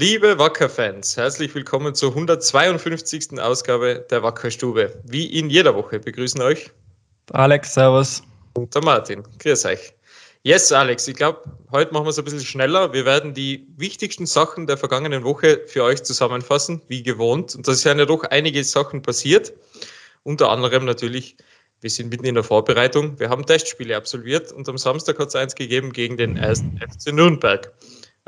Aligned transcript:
Liebe 0.00 0.38
Wacker-Fans, 0.38 1.16
herzlich 1.16 1.52
willkommen 1.56 1.92
zur 1.92 2.10
152. 2.10 3.40
Ausgabe 3.40 4.06
der 4.08 4.22
Wackerstube. 4.22 5.02
Wie 5.02 5.26
in 5.26 5.50
jeder 5.50 5.74
Woche 5.74 5.98
begrüßen 5.98 6.40
euch 6.40 6.70
Alex, 7.32 7.74
Servus. 7.74 8.22
Und 8.54 8.72
der 8.72 8.84
Martin. 8.84 9.24
Grüß 9.40 9.64
euch. 9.64 9.92
Yes, 10.44 10.70
Alex, 10.70 11.08
ich 11.08 11.16
glaube, 11.16 11.42
heute 11.72 11.92
machen 11.92 12.06
wir 12.06 12.10
es 12.10 12.18
ein 12.20 12.24
bisschen 12.24 12.44
schneller. 12.44 12.92
Wir 12.92 13.04
werden 13.06 13.34
die 13.34 13.66
wichtigsten 13.76 14.26
Sachen 14.26 14.68
der 14.68 14.78
vergangenen 14.78 15.24
Woche 15.24 15.62
für 15.66 15.82
euch 15.82 16.04
zusammenfassen, 16.04 16.80
wie 16.86 17.02
gewohnt. 17.02 17.56
Und 17.56 17.66
da 17.66 17.74
sind 17.74 17.98
ja 17.98 18.06
doch 18.06 18.22
einige 18.22 18.62
Sachen 18.62 19.02
passiert. 19.02 19.52
Unter 20.22 20.50
anderem 20.50 20.84
natürlich, 20.84 21.36
wir 21.80 21.90
sind 21.90 22.10
mitten 22.10 22.24
in 22.24 22.36
der 22.36 22.44
Vorbereitung. 22.44 23.18
Wir 23.18 23.30
haben 23.30 23.44
Testspiele 23.44 23.96
absolviert 23.96 24.52
und 24.52 24.68
am 24.68 24.78
Samstag 24.78 25.18
hat 25.18 25.30
es 25.30 25.34
eins 25.34 25.56
gegeben 25.56 25.92
gegen 25.92 26.16
den 26.16 26.36
ersten 26.36 26.78
FC 26.78 27.12
Nürnberg. 27.12 27.72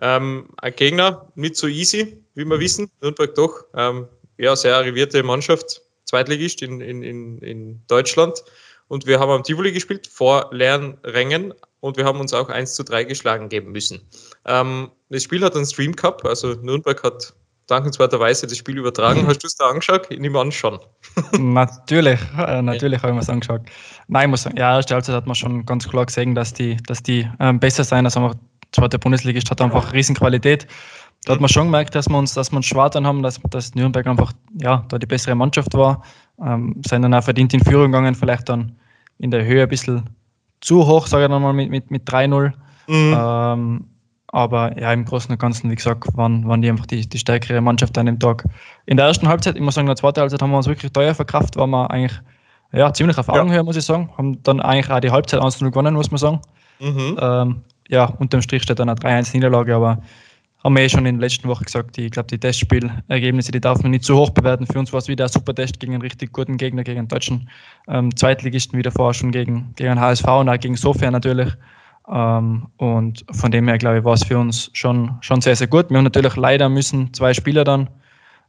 Ähm, 0.00 0.48
ein 0.58 0.74
Gegner 0.74 1.30
nicht 1.34 1.56
so 1.56 1.66
easy, 1.66 2.22
wie 2.34 2.44
wir 2.44 2.58
wissen. 2.58 2.90
Nürnberg 3.00 3.34
doch. 3.34 3.64
Ähm, 3.74 4.08
ja, 4.38 4.56
sehr 4.56 4.76
arrivierte 4.76 5.22
Mannschaft, 5.22 5.82
Zweitligist 6.04 6.62
in, 6.62 6.80
in, 6.80 7.02
in, 7.02 7.38
in 7.38 7.82
Deutschland. 7.86 8.42
Und 8.88 9.06
wir 9.06 9.20
haben 9.20 9.30
am 9.30 9.44
Tivoli 9.44 9.72
gespielt, 9.72 10.06
vor 10.06 10.48
leeren 10.52 10.98
Rängen. 11.04 11.54
Und 11.80 11.96
wir 11.96 12.04
haben 12.04 12.20
uns 12.20 12.34
auch 12.34 12.48
1 12.48 12.74
zu 12.74 12.82
3 12.82 13.04
geschlagen 13.04 13.48
geben 13.48 13.72
müssen. 13.72 14.00
Ähm, 14.46 14.90
das 15.10 15.22
Spiel 15.22 15.44
hat 15.44 15.54
einen 15.54 15.66
Stream 15.66 15.94
Cup, 15.94 16.24
also 16.24 16.54
Nürnberg 16.54 17.02
hat 17.02 17.34
dankenswerterweise 17.70 18.46
das 18.46 18.58
Spiel 18.58 18.78
übertragen. 18.78 19.26
Hast 19.26 19.42
du 19.42 19.46
es 19.46 19.56
da 19.56 19.66
angeschaut? 19.68 20.06
Ich 20.10 20.18
nehme 20.18 20.38
an 20.40 20.52
schon. 20.52 20.78
natürlich, 21.38 22.20
äh, 22.36 22.62
natürlich 22.62 22.98
habe 22.98 23.12
ich 23.12 23.14
mir 23.14 23.20
es 23.20 23.28
angeschaut. 23.28 23.62
Nein, 24.08 24.24
ich 24.24 24.30
muss 24.30 24.42
sagen, 24.42 24.56
ja, 24.56 24.76
erste 24.76 24.94
Halbzeit 24.94 25.14
hat 25.14 25.26
man 25.26 25.36
schon 25.36 25.64
ganz 25.64 25.88
klar 25.88 26.06
gesehen, 26.06 26.34
dass 26.34 26.52
die, 26.52 26.76
dass 26.86 27.02
die 27.02 27.28
ähm, 27.38 27.60
besser 27.60 27.84
sein 27.84 28.04
als 28.04 28.16
einfach 28.16 28.34
zweite 28.72 28.98
Bundesliga 28.98 29.40
hat 29.48 29.60
einfach 29.60 29.92
Riesenqualität. 29.92 30.66
Da 31.24 31.34
hat 31.34 31.40
man 31.40 31.48
schon 31.48 31.66
gemerkt, 31.66 31.94
dass 31.94 32.08
wir 32.08 32.16
uns, 32.16 32.34
dass 32.34 32.50
wir 32.50 32.56
uns 32.56 32.70
haben, 32.72 33.22
dass, 33.22 33.40
dass 33.50 33.74
Nürnberg 33.74 34.06
einfach 34.06 34.32
ja, 34.58 34.84
da 34.88 34.98
die 34.98 35.06
bessere 35.06 35.34
Mannschaft 35.34 35.74
war. 35.74 36.02
Ähm, 36.42 36.80
sind 36.86 37.02
dann 37.02 37.12
auch 37.12 37.22
verdient 37.22 37.52
in 37.52 37.62
Führung 37.62 37.92
gegangen, 37.92 38.14
vielleicht 38.14 38.48
dann 38.48 38.76
in 39.18 39.30
der 39.30 39.44
Höhe 39.44 39.62
ein 39.62 39.68
bisschen 39.68 40.08
zu 40.60 40.86
hoch, 40.86 41.06
sage 41.06 41.24
ich 41.24 41.30
dann 41.30 41.42
mal, 41.42 41.52
mit, 41.52 41.70
mit, 41.70 41.90
mit 41.90 42.08
3-0. 42.08 42.52
Mhm. 42.88 43.16
Ähm, 43.18 43.84
aber 44.32 44.78
ja, 44.80 44.92
im 44.92 45.04
Großen 45.04 45.30
und 45.30 45.38
Ganzen, 45.38 45.70
wie 45.70 45.74
gesagt, 45.74 46.16
waren, 46.16 46.46
waren 46.48 46.62
die 46.62 46.70
einfach 46.70 46.86
die, 46.86 47.06
die 47.06 47.18
stärkere 47.18 47.60
Mannschaft 47.60 47.98
an 47.98 48.06
dem 48.06 48.18
Tag. 48.18 48.44
In 48.86 48.96
der 48.96 49.06
ersten 49.06 49.28
Halbzeit, 49.28 49.56
ich 49.56 49.62
muss 49.62 49.74
sagen, 49.74 49.86
in 49.86 49.90
der 49.90 49.96
zweiten 49.96 50.20
Halbzeit 50.20 50.40
haben 50.40 50.50
wir 50.50 50.56
uns 50.56 50.68
wirklich 50.68 50.92
teuer 50.92 51.14
verkraft, 51.14 51.56
waren 51.56 51.70
wir 51.70 51.90
eigentlich 51.90 52.18
ja, 52.72 52.92
ziemlich 52.92 53.18
auf 53.18 53.28
Augenhöhe, 53.28 53.56
ja. 53.56 53.62
muss 53.62 53.76
ich 53.76 53.84
sagen. 53.84 54.10
Haben 54.16 54.42
dann 54.44 54.60
eigentlich 54.60 54.90
auch 54.90 55.00
die 55.00 55.10
Halbzeit 55.10 55.40
1-0 55.40 55.70
gewonnen, 55.70 55.94
muss 55.94 56.10
man 56.10 56.18
sagen. 56.18 56.40
Mhm. 56.78 57.18
Ähm, 57.20 57.60
ja, 57.90 58.04
unterm 58.04 58.42
Strich 58.42 58.62
steht 58.62 58.78
dann 58.78 58.88
eine 58.88 58.98
3-1-Niederlage, 58.98 59.74
aber 59.74 60.02
haben 60.62 60.76
wir 60.76 60.82
eh 60.82 60.88
schon 60.88 61.06
in 61.06 61.18
der 61.18 61.28
letzten 61.28 61.48
Woche 61.48 61.64
gesagt, 61.64 61.96
ich 61.98 62.10
glaube, 62.10 62.28
die 62.28 62.38
Testspielergebnisse, 62.38 63.50
die 63.50 63.60
darf 63.60 63.82
man 63.82 63.92
nicht 63.92 64.04
zu 64.04 64.16
hoch 64.16 64.30
bewerten. 64.30 64.66
Für 64.66 64.78
uns 64.78 64.92
war 64.92 64.98
es 64.98 65.08
wieder 65.08 65.24
ein 65.24 65.30
super 65.30 65.54
Test 65.54 65.80
gegen 65.80 65.94
einen 65.94 66.02
richtig 66.02 66.32
guten 66.32 66.56
Gegner, 66.58 66.84
gegen 66.84 66.98
einen 66.98 67.08
deutschen 67.08 67.48
ähm, 67.88 68.14
Zweitligisten, 68.14 68.78
wie 68.78 68.82
davor 68.82 69.14
schon 69.14 69.32
gegen, 69.32 69.72
gegen 69.76 69.98
HSV 69.98 70.26
und 70.26 70.48
auch 70.48 70.58
gegen 70.58 70.76
Sofia 70.76 71.10
natürlich. 71.10 71.50
Ähm, 72.12 72.66
und 72.76 73.24
von 73.32 73.50
dem 73.50 73.68
her, 73.68 73.78
glaube 73.78 73.98
ich, 73.98 74.04
war 74.04 74.14
es 74.14 74.24
für 74.24 74.38
uns 74.38 74.70
schon, 74.74 75.16
schon 75.22 75.40
sehr, 75.40 75.56
sehr 75.56 75.66
gut. 75.66 75.88
Wir 75.88 75.96
haben 75.96 76.04
natürlich 76.04 76.36
leider 76.36 76.68
müssen 76.68 77.12
zwei 77.14 77.32
Spieler 77.32 77.64
dann 77.64 77.88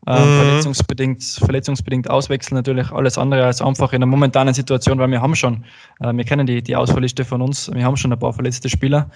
ähm, 0.08 0.16
mhm. 0.16 0.38
verletzungsbedingt, 0.40 1.24
verletzungsbedingt 1.24 2.10
auswechseln. 2.10 2.58
Natürlich 2.58 2.92
alles 2.92 3.18
andere 3.18 3.46
als 3.46 3.62
einfach 3.62 3.94
in 3.94 4.02
der 4.02 4.08
momentanen 4.08 4.54
Situation, 4.54 4.98
weil 5.00 5.10
wir 5.10 5.22
haben 5.22 5.36
schon, 5.36 5.64
äh, 6.00 6.12
wir 6.14 6.24
kennen 6.24 6.48
die, 6.48 6.62
die 6.62 6.76
Ausfallliste 6.76 7.24
von 7.24 7.42
uns, 7.42 7.72
wir 7.74 7.86
haben 7.86 7.98
schon 7.98 8.12
ein 8.12 8.20
paar 8.20 8.34
verletzte 8.34 8.70
Spieler. 8.70 9.10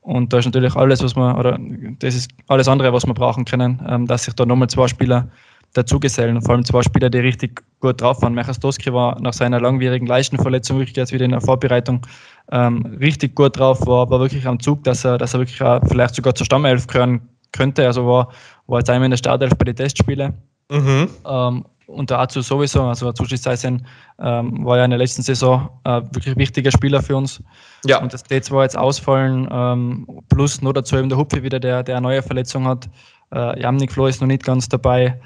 Und 0.00 0.32
da 0.32 0.38
ist 0.38 0.46
natürlich 0.46 0.74
alles, 0.74 1.02
was 1.02 1.14
wir, 1.14 1.38
oder 1.38 1.58
das 2.00 2.16
ist 2.16 2.30
alles 2.48 2.66
andere, 2.66 2.92
was 2.92 3.06
wir 3.06 3.14
brauchen 3.14 3.44
können, 3.44 3.80
ähm, 3.88 4.06
dass 4.06 4.24
sich 4.24 4.34
da 4.34 4.44
nochmal 4.44 4.68
zwei 4.68 4.88
Spieler 4.88 5.28
dazugesellen. 5.74 6.42
Vor 6.42 6.54
allem 6.54 6.64
zwei 6.64 6.82
Spieler, 6.82 7.08
die 7.08 7.18
richtig 7.18 7.62
gut 7.80 8.00
drauf 8.00 8.20
waren. 8.20 8.34
Mechastowski 8.34 8.92
war 8.92 9.20
nach 9.20 9.32
seiner 9.32 9.60
langwierigen 9.60 10.06
Leistenverletzung 10.06 10.78
wirklich 10.78 10.96
jetzt 10.96 11.12
wieder 11.12 11.24
in 11.24 11.30
der 11.30 11.40
Vorbereitung 11.40 12.04
ähm, 12.50 12.96
richtig 13.00 13.34
gut 13.36 13.58
drauf, 13.58 13.86
war, 13.86 14.10
war 14.10 14.20
wirklich 14.20 14.46
am 14.46 14.60
Zug, 14.60 14.82
dass 14.84 15.04
er, 15.04 15.18
dass 15.18 15.34
er 15.34 15.40
wirklich 15.40 15.62
auch 15.62 15.80
vielleicht 15.86 16.16
sogar 16.16 16.34
zur 16.34 16.46
Stammelf 16.46 16.86
gehören 16.88 17.22
könnte. 17.52 17.86
Also 17.86 18.06
war, 18.06 18.28
war 18.66 18.78
jetzt 18.78 18.90
einmal 18.90 19.06
in 19.06 19.10
der 19.10 19.18
Startelf 19.18 19.54
bei 19.56 19.64
den 19.64 19.76
Testspielen. 19.76 20.34
Mhm. 20.70 21.08
Ähm, 21.26 21.64
und 21.86 22.10
der 22.10 22.20
Azu 22.20 22.40
sowieso, 22.40 22.82
also 22.84 23.08
Azushi 23.08 23.36
Seisen 23.36 23.86
ähm, 24.18 24.64
war 24.64 24.78
ja 24.78 24.84
in 24.84 24.90
der 24.90 24.98
letzten 24.98 25.22
Saison 25.22 25.68
äh, 25.84 26.00
wirklich 26.12 26.36
wichtiger 26.36 26.70
Spieler 26.70 27.02
für 27.02 27.16
uns. 27.16 27.42
Ja. 27.84 28.00
Und 28.00 28.12
das 28.12 28.24
D2 28.24 28.62
jetzt 28.62 28.78
ausfallen, 28.78 29.48
ähm, 29.50 30.06
plus 30.28 30.62
nur 30.62 30.72
dazu 30.72 30.96
eben 30.96 31.08
der 31.08 31.18
Hupfe 31.18 31.42
wieder, 31.42 31.60
der, 31.60 31.82
der 31.82 31.96
eine 31.96 32.06
neue 32.06 32.22
Verletzung 32.22 32.66
hat. 32.66 32.88
Äh, 33.34 33.60
Jamnik 33.60 33.92
Flo 33.92 34.06
ist 34.06 34.20
noch 34.20 34.28
nicht 34.28 34.44
ganz 34.44 34.68
dabei. 34.68 35.20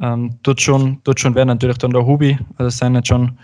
Ähm, 0.00 0.38
tut 0.42 0.60
schon, 0.60 1.02
tut 1.04 1.20
schon 1.20 1.34
werden 1.34 1.48
natürlich 1.48 1.78
dann 1.78 1.90
der 1.90 2.06
Hubi, 2.06 2.38
also 2.56 2.68
es 2.68 2.78
sind 2.78 2.94
jetzt 2.94 3.08
schon 3.08 3.36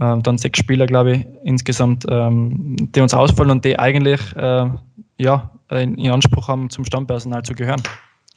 ähm, 0.00 0.22
dann 0.22 0.36
sechs 0.36 0.58
Spieler, 0.58 0.86
glaube 0.86 1.12
ich, 1.12 1.26
insgesamt, 1.44 2.04
ähm, 2.08 2.76
die 2.94 3.00
uns 3.00 3.14
ausfallen 3.14 3.50
und 3.50 3.64
die 3.64 3.78
eigentlich 3.78 4.20
äh, 4.36 4.68
ja, 5.18 5.50
in, 5.70 6.10
Anspruch 6.10 6.48
haben, 6.48 6.70
zum 6.70 6.84
Stammpersonal 6.84 7.42
zu 7.42 7.54
gehören. 7.54 7.82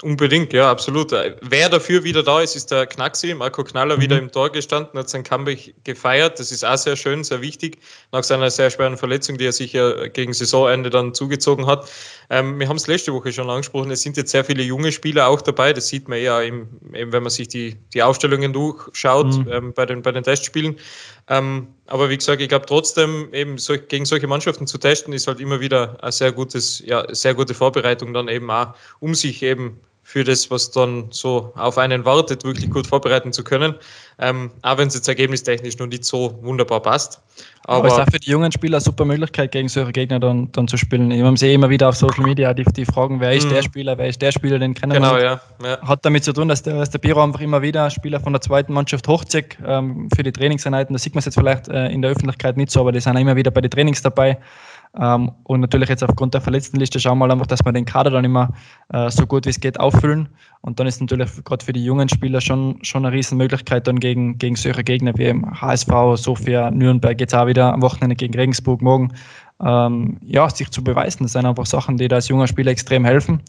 Unbedingt, 0.03 0.53
ja, 0.53 0.69
absolut. 0.69 1.11
Wer 1.11 1.69
dafür 1.69 2.03
wieder 2.03 2.21
da 2.21 2.41
ist, 2.41 2.55
ist 2.55 2.69
der 2.69 2.85
Knaxi. 2.85 3.33
Marco 3.33 3.63
Knaller 3.63 3.97
mhm. 3.97 4.01
wieder 4.01 4.19
im 4.19 4.31
Tor 4.31 4.51
gestanden, 4.51 4.99
hat 4.99 5.09
sein 5.09 5.23
Comeback 5.23 5.73
gefeiert. 5.83 6.39
Das 6.39 6.51
ist 6.51 6.63
auch 6.63 6.77
sehr 6.77 6.95
schön, 6.95 7.23
sehr 7.23 7.41
wichtig, 7.41 7.79
nach 8.11 8.23
seiner 8.23 8.51
sehr 8.51 8.69
schweren 8.69 8.95
Verletzung, 8.95 9.39
die 9.39 9.45
er 9.45 9.53
sich 9.53 9.73
ja 9.73 10.07
gegen 10.07 10.33
Saisonende 10.33 10.91
dann 10.91 11.15
zugezogen 11.15 11.65
hat. 11.65 11.89
Ähm, 12.29 12.59
wir 12.59 12.67
haben 12.67 12.75
es 12.75 12.87
letzte 12.87 13.13
Woche 13.13 13.31
schon 13.31 13.49
angesprochen, 13.49 13.89
es 13.91 14.01
sind 14.01 14.17
jetzt 14.17 14.31
sehr 14.31 14.43
viele 14.43 14.61
junge 14.61 14.91
Spieler 14.91 15.27
auch 15.27 15.41
dabei. 15.41 15.71
Das 15.71 15.87
sieht 15.87 16.09
man 16.09 16.21
ja, 16.21 16.41
im, 16.41 16.67
eben, 16.93 17.11
wenn 17.13 17.23
man 17.23 17.29
sich 17.29 17.47
die, 17.47 17.77
die 17.93 18.03
Aufstellungen 18.03 18.51
durchschaut 18.51 19.37
mhm. 19.37 19.51
ähm, 19.51 19.73
bei, 19.73 19.85
den, 19.85 20.01
bei 20.01 20.11
den 20.11 20.23
Testspielen. 20.23 20.75
Ähm, 21.29 21.67
aber 21.85 22.09
wie 22.09 22.17
gesagt, 22.17 22.41
ich 22.41 22.49
glaube 22.49 22.65
trotzdem, 22.65 23.29
eben 23.33 23.57
so, 23.57 23.75
gegen 23.77 24.05
solche 24.05 24.27
Mannschaften 24.27 24.67
zu 24.67 24.77
testen, 24.77 25.13
ist 25.13 25.27
halt 25.27 25.39
immer 25.39 25.61
wieder 25.61 26.01
eine 26.03 26.11
sehr 26.11 26.33
gutes, 26.33 26.83
ja, 26.85 27.05
sehr 27.13 27.33
gute 27.33 27.53
Vorbereitung 27.53 28.13
dann 28.13 28.27
eben 28.27 28.51
auch, 28.51 28.73
um 28.99 29.15
sich 29.15 29.41
eben 29.43 29.79
für 30.07 30.23
das, 30.23 30.49
was 30.49 30.71
dann 30.71 31.07
so 31.09 31.51
auf 31.57 31.77
einen 31.77 32.05
wartet, 32.05 32.45
wirklich 32.45 32.71
gut 32.71 32.87
vorbereiten 32.87 33.33
zu 33.33 33.43
können. 33.43 33.75
Ähm, 34.19 34.51
auch 34.61 34.77
wenn 34.77 34.87
es 34.87 34.95
jetzt 34.95 35.09
ergebnistechnisch 35.09 35.77
noch 35.79 35.87
nicht 35.87 36.05
so 36.05 36.39
wunderbar 36.43 36.81
passt. 36.81 37.21
Aber, 37.65 37.79
Aber 37.79 37.87
es 37.87 37.93
ist 37.95 37.99
auch 37.99 38.11
für 38.13 38.19
die 38.19 38.31
jungen 38.31 38.49
Spieler 38.53 38.77
eine 38.77 38.81
super 38.85 39.03
Möglichkeit, 39.03 39.51
gegen 39.51 39.67
solche 39.67 39.91
Gegner 39.91 40.21
dann, 40.21 40.49
dann 40.53 40.69
zu 40.69 40.77
spielen. 40.77 41.11
Ich 41.11 41.39
sie 41.41 41.53
immer 41.53 41.69
wieder 41.69 41.89
auf 41.89 41.97
Social 41.97 42.23
Media, 42.23 42.53
die, 42.53 42.63
die 42.63 42.85
fragen, 42.85 43.19
wer 43.19 43.33
ist 43.33 43.51
der 43.51 43.57
mhm. 43.57 43.65
Spieler, 43.65 43.97
wer 43.97 44.07
ist 44.07 44.21
der 44.21 44.31
Spieler, 44.31 44.59
den 44.59 44.73
kennen 44.75 44.93
genau, 44.93 45.17
ja, 45.17 45.41
ja. 45.61 45.81
Hat 45.81 46.05
damit 46.05 46.23
zu 46.23 46.31
tun, 46.31 46.47
dass 46.47 46.63
der, 46.63 46.75
dass 46.75 46.89
der 46.89 46.99
Biro 46.99 47.21
einfach 47.21 47.41
immer 47.41 47.61
wieder 47.61 47.89
Spieler 47.89 48.21
von 48.21 48.31
der 48.31 48.41
zweiten 48.41 48.71
Mannschaft 48.71 49.09
hochzieht 49.09 49.57
ähm, 49.65 50.07
für 50.15 50.23
die 50.23 50.31
Trainingseinheiten. 50.31 50.93
Da 50.93 50.99
sieht 50.99 51.15
man 51.15 51.19
es 51.19 51.25
jetzt 51.25 51.35
vielleicht 51.35 51.67
äh, 51.67 51.89
in 51.89 52.01
der 52.01 52.11
Öffentlichkeit 52.11 52.55
nicht 52.55 52.71
so, 52.71 52.79
aber 52.79 52.93
die 52.93 53.01
sind 53.01 53.17
immer 53.17 53.35
wieder 53.35 53.51
bei 53.51 53.59
den 53.59 53.71
Trainings 53.71 54.01
dabei. 54.01 54.37
Ähm, 54.99 55.31
und 55.43 55.61
natürlich 55.61 55.89
jetzt 55.89 56.03
aufgrund 56.03 56.33
der 56.33 56.41
Verletztenliste 56.41 56.99
schauen 56.99 57.17
wir 57.19 57.29
einfach, 57.29 57.47
dass 57.47 57.63
wir 57.63 57.71
den 57.71 57.85
Kader 57.85 58.09
dann 58.09 58.25
immer 58.25 58.49
äh, 58.89 59.09
so 59.09 59.25
gut 59.25 59.45
wie 59.45 59.49
es 59.49 59.59
geht 59.59 59.79
auffüllen. 59.79 60.29
Und 60.61 60.79
dann 60.79 60.87
ist 60.87 61.01
natürlich 61.01 61.29
gerade 61.43 61.63
für 61.63 61.73
die 61.73 61.83
jungen 61.83 62.09
Spieler 62.09 62.41
schon, 62.41 62.79
schon 62.83 63.05
eine 63.05 63.15
Riesenmöglichkeit, 63.15 63.87
dann 63.87 63.99
gegen, 63.99 64.37
gegen 64.37 64.55
solche 64.55 64.83
Gegner 64.83 65.13
wie 65.17 65.33
HSV, 65.33 65.91
Sofia, 66.15 66.71
Nürnberg, 66.71 67.19
jetzt 67.19 67.35
auch 67.35 67.47
wieder 67.47 67.73
am 67.73 67.81
Wochenende 67.81 68.15
gegen 68.15 68.33
Regensburg 68.33 68.81
morgen, 68.81 69.13
ähm, 69.63 70.17
ja, 70.23 70.49
sich 70.49 70.69
zu 70.71 70.83
beweisen. 70.83 71.23
Das 71.23 71.33
sind 71.33 71.45
einfach 71.45 71.65
Sachen, 71.65 71.97
die 71.97 72.07
da 72.07 72.17
als 72.17 72.27
junger 72.27 72.47
Spieler 72.47 72.71
extrem 72.71 73.05
helfen. 73.05 73.41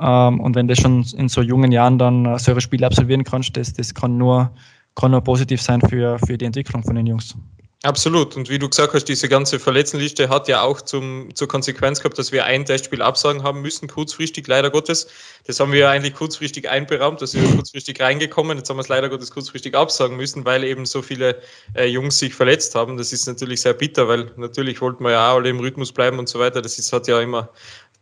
Ähm, 0.00 0.40
und 0.40 0.56
wenn 0.56 0.68
du 0.68 0.76
schon 0.76 1.04
in 1.16 1.28
so 1.28 1.42
jungen 1.42 1.72
Jahren 1.72 1.98
dann 1.98 2.24
äh, 2.26 2.38
solche 2.38 2.60
Spiele 2.60 2.86
absolvieren 2.86 3.24
kannst, 3.24 3.56
das, 3.56 3.72
das 3.72 3.94
kann, 3.94 4.16
nur, 4.16 4.50
kann 4.94 5.10
nur 5.10 5.20
positiv 5.20 5.60
sein 5.60 5.80
für, 5.80 6.18
für 6.18 6.38
die 6.38 6.44
Entwicklung 6.44 6.82
von 6.82 6.94
den 6.94 7.06
Jungs. 7.06 7.36
Absolut. 7.84 8.36
Und 8.36 8.48
wie 8.48 8.60
du 8.60 8.68
gesagt 8.68 8.94
hast, 8.94 9.06
diese 9.06 9.28
ganze 9.28 9.58
Verletztenliste 9.58 10.28
hat 10.28 10.46
ja 10.46 10.62
auch 10.62 10.82
zum, 10.82 11.34
zur 11.34 11.48
Konsequenz 11.48 11.98
gehabt, 11.98 12.16
dass 12.16 12.30
wir 12.30 12.44
ein 12.44 12.64
Testspiel 12.64 13.02
absagen 13.02 13.42
haben 13.42 13.60
müssen, 13.60 13.88
kurzfristig, 13.88 14.46
leider 14.46 14.70
Gottes. 14.70 15.08
Das 15.48 15.58
haben 15.58 15.72
wir 15.72 15.80
ja 15.80 15.90
eigentlich 15.90 16.14
kurzfristig 16.14 16.70
einberaumt, 16.70 17.20
dass 17.20 17.34
wir 17.34 17.42
kurzfristig 17.56 18.00
reingekommen. 18.00 18.56
Jetzt 18.56 18.70
haben 18.70 18.76
wir 18.76 18.82
es 18.82 18.88
leider 18.88 19.08
Gottes 19.08 19.32
kurzfristig 19.32 19.74
absagen 19.74 20.16
müssen, 20.16 20.44
weil 20.44 20.62
eben 20.62 20.86
so 20.86 21.02
viele 21.02 21.42
äh, 21.74 21.86
Jungs 21.86 22.20
sich 22.20 22.36
verletzt 22.36 22.76
haben. 22.76 22.96
Das 22.96 23.12
ist 23.12 23.26
natürlich 23.26 23.62
sehr 23.62 23.74
bitter, 23.74 24.06
weil 24.06 24.30
natürlich 24.36 24.80
wollten 24.80 25.02
wir 25.02 25.10
ja 25.10 25.32
auch 25.32 25.36
alle 25.38 25.48
im 25.48 25.58
Rhythmus 25.58 25.90
bleiben 25.90 26.20
und 26.20 26.28
so 26.28 26.38
weiter. 26.38 26.62
Das 26.62 26.78
ist, 26.78 26.92
hat 26.92 27.08
ja 27.08 27.20
immer, 27.20 27.48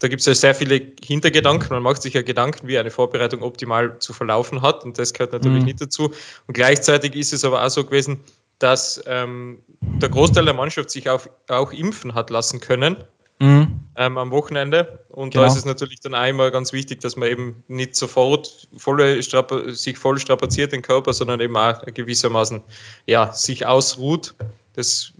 da 0.00 0.08
gibt 0.08 0.20
es 0.20 0.26
ja 0.26 0.34
sehr 0.34 0.54
viele 0.54 0.92
Hintergedanken. 1.02 1.70
Man 1.70 1.82
macht 1.82 2.02
sich 2.02 2.12
ja 2.12 2.20
Gedanken, 2.20 2.68
wie 2.68 2.78
eine 2.78 2.90
Vorbereitung 2.90 3.40
optimal 3.40 3.98
zu 3.98 4.12
verlaufen 4.12 4.60
hat. 4.60 4.84
Und 4.84 4.98
das 4.98 5.14
gehört 5.14 5.32
natürlich 5.32 5.60
mhm. 5.60 5.64
nicht 5.64 5.80
dazu. 5.80 6.12
Und 6.46 6.52
gleichzeitig 6.52 7.14
ist 7.14 7.32
es 7.32 7.46
aber 7.46 7.64
auch 7.64 7.70
so 7.70 7.82
gewesen, 7.82 8.20
dass 8.60 9.02
ähm, 9.06 9.58
der 9.80 10.08
Großteil 10.08 10.44
der 10.44 10.54
Mannschaft 10.54 10.90
sich 10.90 11.10
auch, 11.10 11.26
auch 11.48 11.72
impfen 11.72 12.14
hat 12.14 12.30
lassen 12.30 12.60
können 12.60 12.96
mhm. 13.40 13.80
ähm, 13.96 14.18
am 14.18 14.30
Wochenende. 14.30 15.00
Und 15.08 15.32
genau. 15.32 15.44
da 15.44 15.48
ist 15.48 15.58
es 15.58 15.64
natürlich 15.64 16.00
dann 16.00 16.14
einmal 16.14 16.50
ganz 16.52 16.72
wichtig, 16.72 17.00
dass 17.00 17.16
man 17.16 17.28
eben 17.28 17.64
nicht 17.66 17.96
sofort 17.96 18.68
volle 18.76 19.20
sich 19.22 19.98
voll 19.98 20.18
strapaziert 20.18 20.72
den 20.72 20.82
Körper, 20.82 21.12
sondern 21.12 21.40
eben 21.40 21.56
auch 21.56 21.82
gewissermaßen 21.86 22.62
ja, 23.06 23.32
sich 23.32 23.66
ausruht. 23.66 24.34
Das, 24.74 25.12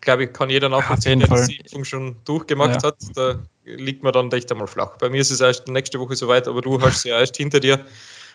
glaube 0.00 0.24
ich, 0.24 0.32
kann 0.32 0.50
jeder 0.50 0.68
nachvollziehen, 0.68 1.20
der 1.20 1.46
die 1.46 1.56
Impfung 1.56 1.84
schon 1.84 2.16
durchgemacht 2.24 2.82
ja. 2.82 2.88
hat. 2.88 2.96
Da 3.14 3.38
liegt 3.64 4.02
man 4.02 4.12
dann 4.12 4.30
echt 4.32 4.52
einmal 4.52 4.66
flach. 4.66 4.98
Bei 4.98 5.08
mir 5.08 5.20
ist 5.20 5.30
es 5.30 5.40
erst 5.40 5.66
nächste 5.68 5.98
Woche 5.98 6.14
soweit, 6.14 6.46
aber 6.46 6.60
du 6.60 6.80
hast 6.80 7.04
ja 7.04 7.18
erst 7.18 7.36
hinter 7.36 7.60
dir. 7.60 7.80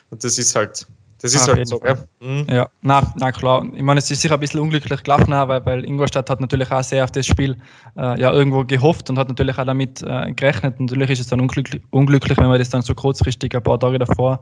Und 0.09 0.23
das 0.23 0.39
ist 0.39 0.55
halt, 0.55 0.87
das 1.21 1.33
ist 1.33 1.47
halt 1.47 1.67
so. 1.67 1.81
Ja, 1.83 1.97
mhm. 2.19 2.45
ja 2.49 2.67
na, 2.81 3.01
na 3.17 3.31
klar. 3.31 3.65
Ich 3.73 3.81
meine, 3.81 3.99
es 3.99 4.09
ist 4.11 4.21
sicher 4.21 4.35
ein 4.35 4.39
bisschen 4.39 4.59
unglücklich 4.59 5.03
gelaufen, 5.03 5.31
weil, 5.31 5.65
weil 5.65 5.85
Ingolstadt 5.85 6.29
hat 6.29 6.39
natürlich 6.39 6.71
auch 6.71 6.83
sehr 6.83 7.03
auf 7.03 7.11
das 7.11 7.25
Spiel 7.25 7.57
äh, 7.97 8.19
ja 8.19 8.31
irgendwo 8.31 8.63
gehofft 8.63 9.09
und 9.09 9.17
hat 9.17 9.27
natürlich 9.27 9.57
auch 9.57 9.65
damit 9.65 10.03
äh, 10.03 10.31
gerechnet. 10.33 10.79
Natürlich 10.79 11.09
ist 11.11 11.19
es 11.21 11.27
dann 11.27 11.41
unglücklich, 11.41 11.81
unglücklich, 11.89 12.37
wenn 12.37 12.47
man 12.47 12.59
das 12.59 12.69
dann 12.69 12.81
so 12.81 12.93
kurzfristig 12.93 13.55
ein 13.55 13.63
paar 13.63 13.79
Tage 13.79 13.97
davor 13.99 14.39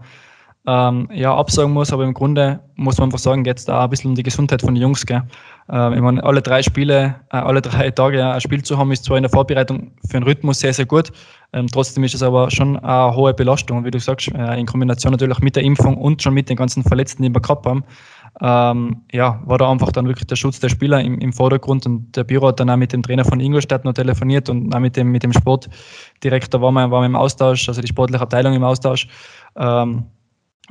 ähm, 0.68 1.08
ja, 1.14 1.36
absagen 1.36 1.72
muss, 1.72 1.94
aber 1.94 2.04
im 2.04 2.14
Grunde 2.14 2.60
muss 2.76 2.98
man 2.98 3.08
einfach 3.08 3.20
sagen, 3.20 3.44
geht 3.44 3.60
es 3.60 3.66
da 3.66 3.84
ein 3.84 3.90
bisschen 3.90 4.10
um 4.10 4.16
die 4.16 4.24
Gesundheit 4.24 4.62
von 4.62 4.74
den 4.74 4.82
Jungs. 4.82 5.06
Gell? 5.06 5.22
Ähm, 5.70 5.94
ich 5.94 6.02
meine, 6.02 6.24
alle 6.24 6.42
drei 6.42 6.62
Spiele, 6.62 7.16
äh, 7.32 7.38
alle 7.38 7.62
drei 7.62 7.90
Tage 7.92 8.26
ein 8.26 8.42
Spiel 8.42 8.64
zu 8.64 8.78
haben, 8.78 8.92
ist 8.92 9.06
zwar 9.06 9.18
in 9.18 9.24
der 9.24 9.32
Vorbereitung 9.32 9.92
für 10.08 10.20
den 10.20 10.24
Rhythmus 10.24 10.60
sehr, 10.60 10.74
sehr 10.74 10.86
gut. 10.86 11.12
Ähm, 11.54 11.68
trotzdem 11.68 12.04
ist 12.04 12.14
es 12.14 12.22
aber 12.22 12.52
schon 12.52 12.78
eine 12.78 13.16
hohe 13.16 13.34
Belastung. 13.34 13.84
wie 13.86 13.92
du 13.92 14.00
sagst, 14.00 14.30
äh, 14.34 14.60
in 14.60 14.66
Kombination 14.66 15.12
natürlich 15.12 15.40
mit 15.40 15.56
der 15.56 15.64
Impfung 15.64 15.98
und 15.98 16.22
schon 16.22 16.34
mit 16.34 16.50
den 16.50 16.58
ganzen 16.58 16.84
Verletzten, 16.84 17.24
die 17.24 17.30
wir 17.30 17.42
gehabt 17.42 17.66
haben, 17.66 17.84
ähm, 18.42 18.98
ja, 19.14 19.42
war 19.46 19.58
da 19.58 19.72
einfach 19.72 19.94
dann 19.94 20.08
wirklich 20.08 20.28
der 20.28 20.36
Schutz 20.36 20.60
der 20.60 20.68
Spieler 20.68 21.00
im, 21.00 21.20
im, 21.20 21.32
Vordergrund 21.32 21.86
und 21.86 22.16
der 22.18 22.26
Büro 22.26 22.48
hat 22.48 22.60
dann 22.60 22.70
auch 22.70 22.76
mit 22.76 22.92
dem 22.92 23.02
Trainer 23.02 23.24
von 23.24 23.40
Ingolstadt 23.40 23.86
noch 23.86 23.94
telefoniert 23.94 24.50
und 24.50 24.76
auch 24.76 24.80
mit 24.80 24.98
dem, 24.98 25.10
mit 25.12 25.24
dem 25.24 25.32
Sportdirektor 25.32 26.62
war 26.62 26.72
man, 26.72 26.92
war 26.92 27.00
man 27.00 27.12
im 27.12 27.16
Austausch, 27.16 27.70
also 27.70 27.82
die 27.82 27.88
sportliche 27.88 28.22
Abteilung 28.22 28.54
im 28.54 28.64
Austausch. 28.64 29.08
Ähm, 29.56 30.04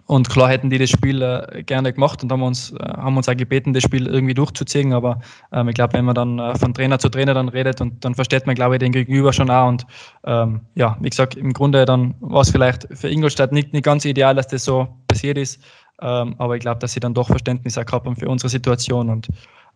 und 0.06 0.28
klar 0.28 0.48
hätten 0.48 0.70
die 0.70 0.78
das 0.78 0.90
Spiel 0.90 1.22
äh, 1.22 1.62
gerne 1.62 1.92
gemacht 1.92 2.22
und 2.22 2.30
haben 2.30 2.42
uns, 2.42 2.72
äh, 2.72 2.76
haben 2.78 3.16
uns 3.16 3.28
auch 3.28 3.36
gebeten, 3.36 3.72
das 3.72 3.82
Spiel 3.82 4.06
irgendwie 4.06 4.34
durchzuziehen. 4.34 4.92
Aber 4.92 5.20
ähm, 5.52 5.68
ich 5.68 5.74
glaube, 5.74 5.94
wenn 5.94 6.04
man 6.04 6.14
dann 6.14 6.38
äh, 6.38 6.58
von 6.58 6.74
Trainer 6.74 6.98
zu 6.98 7.08
Trainer 7.08 7.34
dann 7.34 7.48
redet 7.48 7.80
und 7.80 8.04
dann 8.04 8.14
versteht 8.14 8.46
man, 8.46 8.54
glaube 8.54 8.74
ich, 8.74 8.80
den 8.80 8.92
Gegenüber 8.92 9.32
schon 9.32 9.50
auch. 9.50 9.68
Und 9.68 9.86
ähm, 10.24 10.60
ja, 10.74 10.96
wie 11.00 11.10
gesagt, 11.10 11.36
im 11.36 11.52
Grunde 11.52 11.84
dann 11.84 12.14
war 12.20 12.42
es 12.42 12.50
vielleicht 12.50 12.88
für 12.92 13.08
Ingolstadt 13.08 13.52
nicht, 13.52 13.72
nicht 13.72 13.84
ganz 13.84 14.04
ideal, 14.04 14.34
dass 14.34 14.48
das 14.48 14.64
so 14.64 14.88
passiert 15.08 15.38
ist. 15.38 15.62
Ähm, 16.02 16.34
aber 16.38 16.56
ich 16.56 16.60
glaube, 16.60 16.80
dass 16.80 16.92
sie 16.92 17.00
dann 17.00 17.14
doch 17.14 17.28
Verständnis 17.28 17.78
auch 17.78 17.86
gehabt 17.86 18.06
haben 18.06 18.16
für 18.16 18.28
unsere 18.28 18.48
Situation. 18.48 19.08
Und 19.08 19.28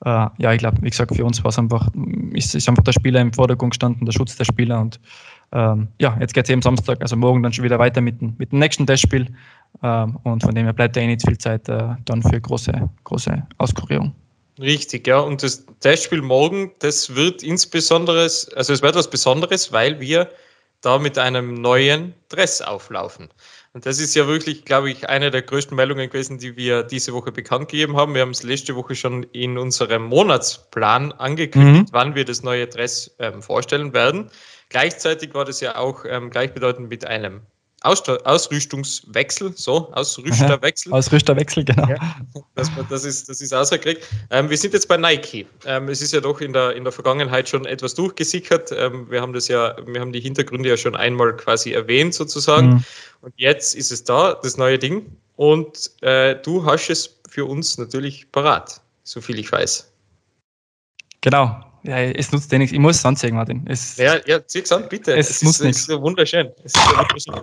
äh, 0.05 0.27
ja, 0.39 0.53
ich 0.53 0.59
glaube, 0.59 0.79
wie 0.83 0.91
gesagt, 0.91 1.15
für 1.15 1.25
uns 1.25 1.43
war 1.45 1.51
es 1.51 1.59
einfach, 1.59 1.89
ist, 2.33 2.55
ist 2.55 2.69
einfach 2.69 2.83
der 2.83 2.93
Spieler 2.93 3.21
im 3.21 3.33
Vordergrund 3.33 3.73
gestanden, 3.73 4.05
der 4.05 4.13
Schutz 4.13 4.37
der 4.37 4.45
Spieler. 4.45 4.81
Und 4.81 5.01
ähm, 5.53 5.89
ja, 5.99 6.17
jetzt 6.21 6.35
geht 6.35 6.45
es 6.45 6.51
eben 6.51 6.61
Samstag, 6.61 7.01
also 7.01 7.17
morgen 7.17 7.43
dann 7.43 7.53
schon 7.53 7.65
wieder 7.65 7.79
weiter 7.79 8.01
mit, 8.01 8.21
mit 8.21 8.53
dem 8.53 8.59
nächsten 8.59 8.87
Testspiel. 8.87 9.27
Ähm, 9.83 10.19
und 10.25 10.43
von 10.43 10.55
dem 10.55 10.65
her 10.65 10.73
bleibt 10.73 10.97
ja 10.97 11.03
eh 11.03 11.07
nicht 11.07 11.27
viel 11.27 11.39
Zeit 11.39 11.69
äh, 11.69 11.95
dann 12.05 12.23
für 12.23 12.41
große, 12.41 12.73
große 13.05 13.47
Auskurierung. 13.59 14.15
Richtig, 14.61 15.07
ja. 15.07 15.21
Und 15.21 15.43
das 15.43 15.65
Testspiel 15.81 16.23
morgen, 16.23 16.73
das 16.81 17.15
wird 17.15 17.43
insbesondere, 17.43 18.23
also 18.23 18.73
es 18.73 18.83
wird 18.83 18.85
etwas 18.85 19.09
Besonderes, 19.09 19.73
weil 19.73 20.01
wir 20.01 20.29
da 20.81 20.99
mit 20.99 21.19
einem 21.19 21.55
neuen 21.55 22.15
Dress 22.29 22.61
auflaufen. 22.61 23.29
Und 23.73 23.87
das 23.87 24.01
ist 24.01 24.15
ja 24.15 24.27
wirklich, 24.27 24.65
glaube 24.65 24.91
ich, 24.91 25.09
eine 25.09 25.31
der 25.31 25.43
größten 25.43 25.77
Meldungen 25.77 26.09
gewesen, 26.09 26.39
die 26.39 26.57
wir 26.57 26.83
diese 26.83 27.13
Woche 27.13 27.31
bekannt 27.31 27.69
gegeben 27.69 27.97
haben. 27.97 28.15
Wir 28.15 28.23
haben 28.23 28.31
es 28.31 28.43
letzte 28.43 28.75
Woche 28.75 28.95
schon 28.95 29.25
in 29.25 29.59
unserem 29.59 30.05
Monatsplan 30.05 31.13
angekündigt, 31.13 31.89
mhm. 31.89 31.93
wann 31.93 32.15
wir 32.15 32.25
das 32.25 32.43
neue 32.43 32.67
Dress 32.67 33.15
ähm, 33.19 33.43
vorstellen 33.43 33.93
werden. 33.93 34.31
Gleichzeitig 34.69 35.35
war 35.35 35.45
das 35.45 35.61
ja 35.61 35.77
auch 35.77 36.05
ähm, 36.05 36.31
gleichbedeutend 36.31 36.89
mit 36.89 37.05
einem 37.05 37.43
Ausrüstungswechsel, 37.83 39.53
so, 39.55 39.93
Ausrüsterwechsel. 39.93 40.93
Ausrüsterwechsel, 40.95 41.65
genau. 41.65 41.89
Ja, 41.89 42.17
das, 42.57 42.71
das, 42.91 43.05
ist, 43.05 43.29
das 43.29 43.41
ist 43.41 43.55
ausgekriegt. 43.55 44.05
Ähm, 44.31 44.51
wir 44.51 44.57
sind 44.57 44.75
jetzt 44.75 44.89
bei 44.89 44.97
Nike. 44.97 45.47
Ähm, 45.65 45.89
es 45.89 46.03
ist 46.03 46.13
ja 46.13 46.21
doch 46.21 46.41
in 46.41 46.53
der, 46.53 46.75
in 46.75 46.83
der 46.83 46.93
Vergangenheit 46.93 47.49
schon 47.49 47.67
etwas 47.67 47.95
durchgesickert. 47.95 48.73
Ähm, 48.73 49.09
wir 49.11 49.21
haben 49.21 49.33
das 49.33 49.47
ja, 49.47 49.77
wir 49.87 50.01
haben 50.01 50.13
die 50.13 50.21
Hintergründe 50.21 50.69
ja 50.69 50.77
schon 50.77 50.97
einmal 50.97 51.37
quasi 51.37 51.73
erwähnt, 51.73 52.15
sozusagen. 52.15 52.69
Mhm. 52.69 52.85
Und 53.21 53.35
jetzt 53.37 53.77
ist 53.77 53.93
es 53.93 54.03
da, 54.03 54.35
das 54.35 54.57
neue 54.57 54.79
Ding. 54.79 55.17
Und 55.37 55.93
äh, 56.03 56.35
du 56.35 56.65
hast 56.65 56.91
es 56.91 57.21
für 57.29 57.45
uns 57.45 57.79
natürlich 57.79 58.33
parat, 58.33 58.81
so 59.05 59.21
viel 59.21 59.39
ich 59.39 59.53
weiß. 59.53 59.89
Genau, 61.21 61.68
ja, 61.83 61.99
es 61.99 62.33
nutzt 62.33 62.51
ja 62.53 62.59
nichts. 62.59 62.73
Ich 62.73 62.79
muss 62.79 62.97
es 62.97 63.05
anzeigen, 63.05 63.37
Martin. 63.37 63.65
Es, 63.69 63.97
ja, 63.97 64.17
ja, 64.27 64.45
zieh's 64.47 64.71
an, 64.73 64.89
bitte. 64.89 65.17
Es, 65.17 65.31
es 65.31 65.43
nutzt 65.43 65.63
nichts. 65.63 65.83
Es 65.83 65.89
ist 65.89 66.01
wunderschön. 66.01 66.51
Es 66.65 66.75
ist 66.75 66.77
wunderschön. 66.77 67.35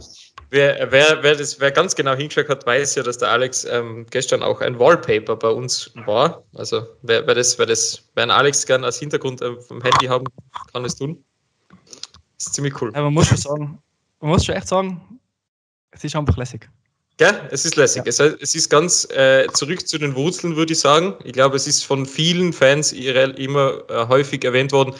Wer, 0.50 0.92
wer, 0.92 1.24
wer, 1.24 1.36
das, 1.36 1.60
wer 1.60 1.72
ganz 1.72 1.96
genau 1.96 2.14
hingeschaut 2.14 2.50
hat, 2.50 2.66
weiß 2.66 2.96
ja, 2.96 3.04
dass 3.04 3.18
der 3.18 3.30
Alex 3.30 3.66
ähm, 3.66 4.06
gestern 4.10 4.44
auch 4.44 4.62
ein 4.62 4.78
Wallpaper 4.78 5.36
bei 5.36 5.50
uns 5.50 5.92
war. 6.06 6.44
Also 6.54 6.86
wer, 7.02 7.26
wer, 7.26 7.36
das, 7.36 7.58
wer, 7.58 7.66
das, 7.66 8.04
wer 8.14 8.24
einen 8.24 8.32
Alex 8.32 8.66
gern 8.66 8.84
als 8.84 9.00
Hintergrund 9.00 9.42
äh, 9.42 9.60
vom 9.62 9.82
Handy 9.82 10.06
haben, 10.06 10.26
kann 10.72 10.86
es 10.86 10.96
tun. 10.96 11.24
Das 12.38 12.48
ist 12.48 12.54
ziemlich 12.54 12.80
cool. 12.82 12.92
Ja, 12.94 13.02
man 13.02 13.14
muss 13.14 13.28
schon 13.28 13.38
sagen, 13.38 13.80
man 14.20 14.32
muss 14.32 14.46
schon 14.46 14.56
echt 14.56 14.68
sagen, 14.68 15.20
es 15.92 16.04
ist 16.04 16.16
einfach 16.16 16.38
lässig. 16.38 16.70
Ja, 17.20 17.48
es 17.50 17.64
ist 17.64 17.78
lässig. 17.78 18.04
Ja. 18.06 18.10
Es, 18.10 18.20
es, 18.20 18.56
ist 18.56 18.70
ganz 18.70 19.08
äh, 19.12 19.48
zurück 19.54 19.88
zu 19.88 19.98
den 19.98 20.16
Wurzeln, 20.16 20.58
würde 20.58 20.74
ich 20.74 20.80
sagen. 20.80 21.14
Ich 21.24 21.32
glaube, 21.32 21.56
es 21.56 21.66
ist 21.66 21.84
von 21.84 22.06
vielen 22.06 22.52
Fans 22.52 22.92
immer 22.92 23.84
äh, 23.90 24.08
häufig 24.08 24.44
erwähnt 24.44 24.74
worden. 24.74 24.94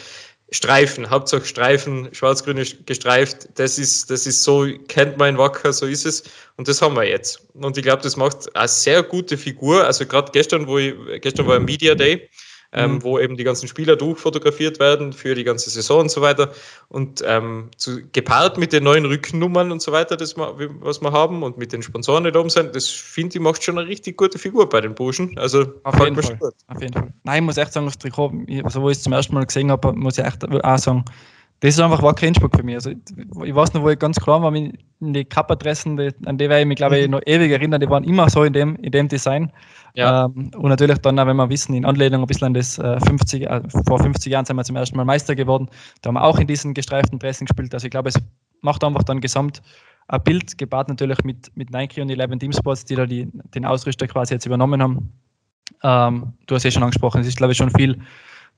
Streifen, 0.50 1.10
Hauptsache 1.10 1.44
Streifen, 1.44 2.08
schwarz-grün 2.14 2.64
gestreift, 2.86 3.48
das 3.56 3.78
ist, 3.78 4.10
das 4.10 4.28
ist 4.28 4.44
so, 4.44 4.64
kennt 4.86 5.18
man 5.18 5.36
Wacker, 5.36 5.72
so 5.72 5.86
ist 5.86 6.06
es. 6.06 6.22
Und 6.56 6.68
das 6.68 6.80
haben 6.80 6.94
wir 6.94 7.02
jetzt. 7.02 7.42
Und 7.54 7.76
ich 7.76 7.82
glaube, 7.82 8.02
das 8.02 8.16
macht 8.16 8.54
eine 8.54 8.68
sehr 8.68 9.02
gute 9.02 9.36
Figur. 9.36 9.84
Also 9.84 10.06
gerade 10.06 10.30
gestern, 10.32 10.66
wo 10.68 10.78
ich, 10.78 10.94
gestern 11.20 11.48
war 11.48 11.56
ein 11.56 11.64
Media 11.64 11.96
Day, 11.96 12.30
ähm, 12.76 12.92
mhm. 12.92 13.02
wo 13.02 13.18
eben 13.18 13.36
die 13.36 13.44
ganzen 13.44 13.66
Spieler 13.66 13.96
durchfotografiert 13.96 14.78
werden 14.78 15.12
für 15.12 15.34
die 15.34 15.44
ganze 15.44 15.70
Saison 15.70 16.02
und 16.02 16.10
so 16.10 16.20
weiter. 16.20 16.52
Und 16.88 17.24
ähm, 17.26 17.70
zu, 17.76 18.00
gepaart 18.12 18.58
mit 18.58 18.72
den 18.72 18.84
neuen 18.84 19.06
Rückennummern 19.06 19.72
und 19.72 19.82
so 19.82 19.92
weiter, 19.92 20.16
das 20.16 20.36
was 20.36 21.00
wir 21.00 21.12
haben 21.12 21.42
und 21.42 21.58
mit 21.58 21.72
den 21.72 21.82
Sponsoren, 21.82 22.24
die 22.24 22.32
da 22.32 22.40
oben 22.40 22.50
sind, 22.50 22.76
das 22.76 22.88
finde 22.88 23.38
ich 23.38 23.42
macht 23.42 23.62
schon 23.62 23.78
eine 23.78 23.88
richtig 23.88 24.16
gute 24.16 24.38
Figur 24.38 24.68
bei 24.68 24.80
den 24.80 24.94
Burschen. 24.94 25.36
Also 25.38 25.64
auf 25.82 25.98
jeden, 25.98 26.22
Fall. 26.22 26.38
auf 26.68 26.80
jeden 26.80 26.92
Fall. 26.92 27.12
Nein, 27.24 27.42
ich 27.42 27.46
muss 27.46 27.56
echt 27.56 27.72
sagen, 27.72 27.86
das 27.86 27.98
Trikot, 27.98 28.32
also 28.62 28.82
wo 28.82 28.90
ich 28.90 28.98
es 28.98 29.02
zum 29.02 29.12
ersten 29.12 29.34
Mal 29.34 29.46
gesehen 29.46 29.70
habe, 29.70 29.92
muss 29.92 30.18
ich 30.18 30.24
echt 30.24 30.44
auch 30.44 30.78
sagen, 30.78 31.04
das 31.60 31.74
ist 31.74 31.80
einfach 31.80 32.02
wacker 32.02 32.26
Innsbruck 32.26 32.54
für 32.54 32.62
mich. 32.62 32.74
Also, 32.74 32.90
ich 32.90 33.54
weiß 33.54 33.72
noch, 33.74 33.82
wo 33.82 33.88
ich 33.88 33.98
ganz 33.98 34.18
klar 34.18 34.42
war, 34.42 34.54
in 34.54 34.76
die 35.00 35.24
Cup-Adressen, 35.24 35.98
an 36.26 36.38
die 36.38 36.48
werde 36.48 36.60
ich 36.60 36.66
mich, 36.66 36.76
glaube 36.76 36.98
ich, 36.98 37.06
mhm. 37.06 37.12
noch 37.12 37.20
ewig 37.24 37.50
erinnern, 37.50 37.80
die 37.80 37.88
waren 37.88 38.04
immer 38.04 38.28
so 38.28 38.44
in 38.44 38.52
dem, 38.52 38.76
in 38.76 38.90
dem 38.90 39.08
Design. 39.08 39.50
Ja. 39.94 40.26
Ähm, 40.26 40.50
und 40.54 40.68
natürlich 40.68 40.98
dann, 40.98 41.18
auch, 41.18 41.26
wenn 41.26 41.36
wir 41.36 41.48
wissen, 41.48 41.74
in 41.74 41.86
Anlehnung 41.86 42.22
ein 42.22 42.26
bisschen 42.26 42.48
an 42.48 42.54
das 42.54 42.78
äh, 42.78 43.00
50, 43.00 43.42
äh, 43.44 43.62
vor 43.86 43.98
50 43.98 44.30
Jahren 44.30 44.44
sind 44.44 44.56
wir 44.56 44.64
zum 44.64 44.76
ersten 44.76 44.96
Mal 44.96 45.04
Meister 45.04 45.34
geworden. 45.34 45.68
Da 46.02 46.08
haben 46.08 46.16
wir 46.16 46.24
auch 46.24 46.38
in 46.38 46.46
diesen 46.46 46.74
gestreiften 46.74 47.18
Dressing 47.18 47.46
gespielt. 47.46 47.72
Also 47.72 47.86
ich 47.86 47.90
glaube, 47.90 48.10
es 48.10 48.16
macht 48.60 48.84
einfach 48.84 49.04
dann 49.04 49.20
gesamt 49.20 49.62
ein 50.08 50.22
Bild, 50.22 50.58
gepaart 50.58 50.88
natürlich 50.88 51.24
mit, 51.24 51.50
mit 51.56 51.70
Nike 51.70 52.00
und 52.00 52.10
Eleven 52.10 52.38
Team 52.38 52.52
Sports, 52.52 52.84
die 52.84 52.94
da 52.94 53.06
die, 53.06 53.28
den 53.54 53.64
Ausrüster 53.64 54.06
quasi 54.06 54.34
jetzt 54.34 54.46
übernommen 54.46 54.82
haben. 54.82 55.12
Ähm, 55.82 56.32
du 56.46 56.54
hast 56.54 56.64
ja 56.64 56.70
schon 56.70 56.82
angesprochen, 56.82 57.22
es 57.22 57.26
ist, 57.26 57.38
glaube 57.38 57.52
ich, 57.52 57.58
schon 57.58 57.70
viel 57.70 57.98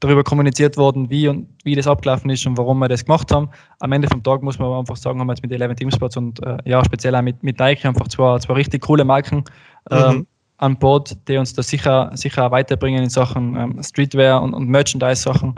darüber 0.01 0.23
kommuniziert 0.23 0.77
worden, 0.77 1.11
wie 1.11 1.29
und 1.29 1.49
wie 1.65 1.75
das 1.75 1.87
abgelaufen 1.87 2.31
ist 2.31 2.47
und 2.47 2.57
warum 2.57 2.79
wir 2.79 2.89
das 2.89 3.05
gemacht 3.05 3.33
haben. 3.33 3.49
Am 3.81 3.93
Ende 3.93 4.09
vom 4.09 4.23
Tag 4.23 4.43
muss 4.43 4.59
man 4.59 4.73
einfach 4.73 4.97
sagen, 4.97 5.21
haben 5.21 5.27
wir 5.27 5.33
jetzt 5.33 5.43
mit 5.43 5.53
Eleven 5.53 5.77
Team 5.77 5.91
Sports 5.91 6.17
und 6.17 6.45
äh, 6.45 6.59
ja, 6.65 6.85
speziell 6.85 7.15
auch 7.17 7.23
mit, 7.23 7.43
mit 7.43 7.59
Nike 7.59 7.85
einfach 7.87 8.09
zwei, 8.09 8.39
zwei 8.39 8.55
richtig 8.55 8.83
coole 8.83 9.05
Marken 9.05 9.45
ähm, 9.91 10.17
mhm. 10.17 10.27
an 10.59 10.79
Bord, 10.79 11.17
die 11.27 11.37
uns 11.37 11.53
da 11.55 11.63
sicher, 11.63 12.11
sicher 12.15 12.51
weiterbringen 12.51 13.03
in 13.03 13.11
Sachen 13.11 13.57
ähm, 13.57 13.83
Streetwear 13.83 14.43
und, 14.43 14.55
und 14.55 14.69
Merchandise-Sachen. 14.69 15.55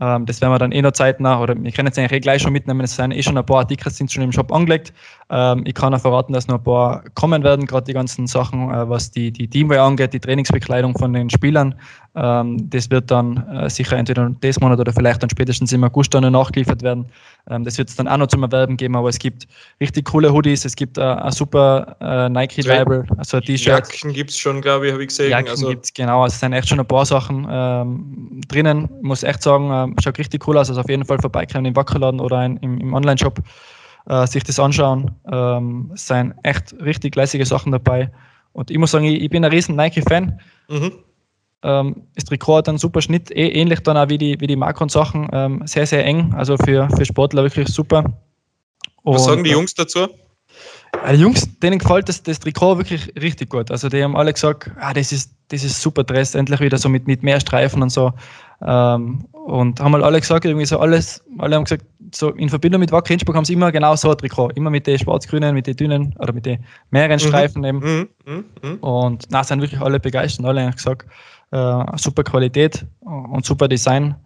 Ähm, 0.00 0.26
das 0.26 0.40
werden 0.40 0.52
wir 0.52 0.58
dann 0.58 0.72
eh 0.72 0.82
noch 0.82 0.92
zeitnah, 0.92 1.40
oder 1.40 1.54
wir 1.60 1.72
können 1.72 1.86
jetzt 1.86 1.98
eigentlich 1.98 2.12
eh 2.12 2.20
gleich 2.20 2.42
schon 2.42 2.52
mitnehmen, 2.52 2.82
es 2.82 2.94
sind 2.94 3.12
eh 3.12 3.22
schon 3.22 3.36
ein 3.36 3.44
paar 3.44 3.58
Artikel 3.58 3.90
sind 3.90 4.12
schon 4.12 4.22
im 4.22 4.32
Shop 4.32 4.52
angelegt. 4.52 4.92
Ähm, 5.30 5.62
ich 5.66 5.74
kann 5.74 5.92
auch 5.94 6.00
verraten, 6.00 6.32
dass 6.32 6.46
noch 6.46 6.58
ein 6.58 6.62
paar 6.62 7.02
kommen 7.14 7.42
werden, 7.42 7.66
gerade 7.66 7.84
die 7.84 7.94
ganzen 7.94 8.26
Sachen, 8.26 8.70
äh, 8.70 8.88
was 8.88 9.10
die, 9.10 9.32
die 9.32 9.48
Teamwear 9.48 9.84
angeht, 9.84 10.12
die 10.12 10.20
Trainingsbekleidung 10.20 10.96
von 10.96 11.12
den 11.12 11.30
Spielern. 11.30 11.74
Ähm, 12.14 12.68
das 12.70 12.90
wird 12.90 13.10
dann 13.10 13.36
äh, 13.48 13.70
sicher 13.70 13.96
entweder 13.96 14.30
dieses 14.42 14.60
Monat 14.60 14.80
oder 14.80 14.92
vielleicht 14.92 15.22
dann 15.22 15.30
spätestens 15.30 15.72
im 15.72 15.84
August 15.84 16.14
dann 16.14 16.30
nachgeliefert 16.32 16.82
werden. 16.82 17.06
Ähm, 17.48 17.64
das 17.64 17.78
wird 17.78 17.88
es 17.90 17.96
dann 17.96 18.08
auch 18.08 18.16
noch 18.16 18.26
zum 18.26 18.42
Erwerben 18.42 18.76
geben, 18.76 18.96
aber 18.96 19.08
es 19.08 19.18
gibt 19.18 19.46
richtig 19.80 20.06
coole 20.06 20.32
Hoodies, 20.32 20.64
es 20.64 20.74
gibt 20.74 20.98
äh, 20.98 21.02
ein 21.02 21.32
super 21.32 21.96
äh, 22.00 22.28
Nike-Label, 22.28 23.04
also 23.16 23.40
T-Shirts. 23.40 23.92
Jacken 23.92 24.12
gibt 24.12 24.30
es 24.30 24.38
schon, 24.38 24.60
glaube 24.60 24.86
ich, 24.86 24.92
habe 24.92 25.02
ich 25.02 25.08
gesehen. 25.08 25.30
Jacken 25.30 25.50
also. 25.50 25.68
gibt 25.68 25.84
es, 25.84 25.94
genau. 25.94 26.22
Also 26.22 26.34
es 26.34 26.40
sind 26.40 26.52
echt 26.52 26.68
schon 26.68 26.80
ein 26.80 26.86
paar 26.86 27.06
Sachen 27.06 27.46
ähm, 27.50 28.40
drinnen. 28.48 28.88
Ich 28.96 29.02
muss 29.02 29.22
echt 29.22 29.42
sagen, 29.42 29.70
äh, 29.70 30.02
schaut 30.02 30.18
richtig 30.18 30.46
cool 30.48 30.58
aus. 30.58 30.68
Also 30.68 30.80
auf 30.80 30.88
jeden 30.88 31.04
Fall 31.04 31.18
vorbeikommen 31.18 31.66
im 31.66 31.76
Wackerladen 31.76 32.20
oder 32.20 32.38
ein, 32.38 32.56
im, 32.58 32.78
im 32.78 32.94
Online-Shop 32.94 33.38
äh, 34.08 34.26
sich 34.26 34.42
das 34.44 34.58
anschauen. 34.58 35.10
Ähm, 35.30 35.90
es 35.94 36.06
sind 36.06 36.34
echt 36.42 36.74
richtig 36.82 37.14
lässige 37.16 37.44
Sachen 37.46 37.72
dabei. 37.72 38.10
Und 38.52 38.70
ich 38.70 38.78
muss 38.78 38.90
sagen, 38.90 39.04
ich, 39.04 39.22
ich 39.22 39.30
bin 39.30 39.44
ein 39.44 39.50
riesen 39.50 39.76
Nike-Fan. 39.76 40.40
Mhm. 40.68 40.92
Ähm, 41.62 42.04
das 42.14 42.24
Trikot 42.24 42.58
hat 42.58 42.68
einen 42.68 42.78
super 42.78 43.02
Schnitt, 43.02 43.30
eh, 43.30 43.48
ähnlich 43.48 43.80
dann 43.80 43.96
auch 43.96 44.08
wie 44.08 44.18
die, 44.18 44.40
wie 44.40 44.46
die 44.46 44.56
Macron-Sachen. 44.56 45.28
Ähm, 45.32 45.62
sehr, 45.66 45.86
sehr 45.86 46.04
eng, 46.04 46.34
also 46.34 46.56
für, 46.56 46.88
für 46.96 47.04
Sportler 47.04 47.42
wirklich 47.42 47.68
super. 47.68 48.04
Und, 49.02 49.14
Was 49.14 49.24
sagen 49.24 49.44
die 49.44 49.50
Jungs 49.50 49.74
dazu? 49.74 50.08
Äh, 51.04 51.16
die 51.16 51.22
Jungs, 51.22 51.48
denen 51.60 51.78
gefällt 51.78 52.08
das, 52.08 52.22
das 52.22 52.40
Trikot 52.40 52.78
wirklich 52.78 53.12
richtig 53.20 53.50
gut. 53.50 53.70
Also 53.70 53.88
die 53.88 54.02
haben 54.02 54.16
alle 54.16 54.32
gesagt, 54.32 54.70
ah, 54.80 54.92
das 54.92 55.12
ist, 55.12 55.32
das 55.48 55.64
ist 55.64 55.80
super 55.80 56.04
Dress, 56.04 56.34
endlich 56.34 56.60
wieder 56.60 56.78
so 56.78 56.88
mit, 56.88 57.06
mit 57.06 57.22
mehr 57.22 57.40
Streifen 57.40 57.82
und 57.82 57.90
so. 57.90 58.12
Ähm, 58.60 59.24
und 59.32 59.80
haben 59.80 59.94
halt 59.94 60.04
alle 60.04 60.20
gesagt, 60.20 60.44
irgendwie 60.44 60.66
so 60.66 60.78
alles, 60.78 61.24
alle 61.38 61.56
haben 61.56 61.64
gesagt, 61.64 61.84
so 62.14 62.30
in 62.30 62.48
Verbindung 62.48 62.80
mit 62.80 62.90
Wacker 62.92 63.12
Innsbruck 63.12 63.36
haben 63.36 63.44
sie 63.44 63.52
immer 63.52 63.70
genau 63.70 63.94
so 63.96 64.10
ein 64.10 64.18
Trikot. 64.18 64.50
Immer 64.50 64.70
mit 64.70 64.86
den 64.86 64.98
schwarz-grünen, 64.98 65.54
mit 65.54 65.66
den 65.66 65.76
dünnen 65.76 66.14
oder 66.18 66.32
mit 66.32 66.46
den 66.46 66.64
mehreren 66.90 67.14
mhm. 67.14 67.28
Streifen 67.28 67.64
eben. 67.64 67.78
Mhm. 67.78 68.08
Mhm. 68.26 68.44
mhm. 68.62 68.74
Und 68.78 69.26
na, 69.30 69.44
sind 69.44 69.60
wirklich 69.60 69.80
alle 69.80 70.00
begeistert. 70.00 70.44
Alle 70.44 70.64
haben 70.64 70.72
gesagt, 70.72 71.06
äh, 71.50 71.96
super 71.96 72.24
Qualität 72.24 72.84
und 73.00 73.44
super 73.44 73.68
Design. 73.68 74.16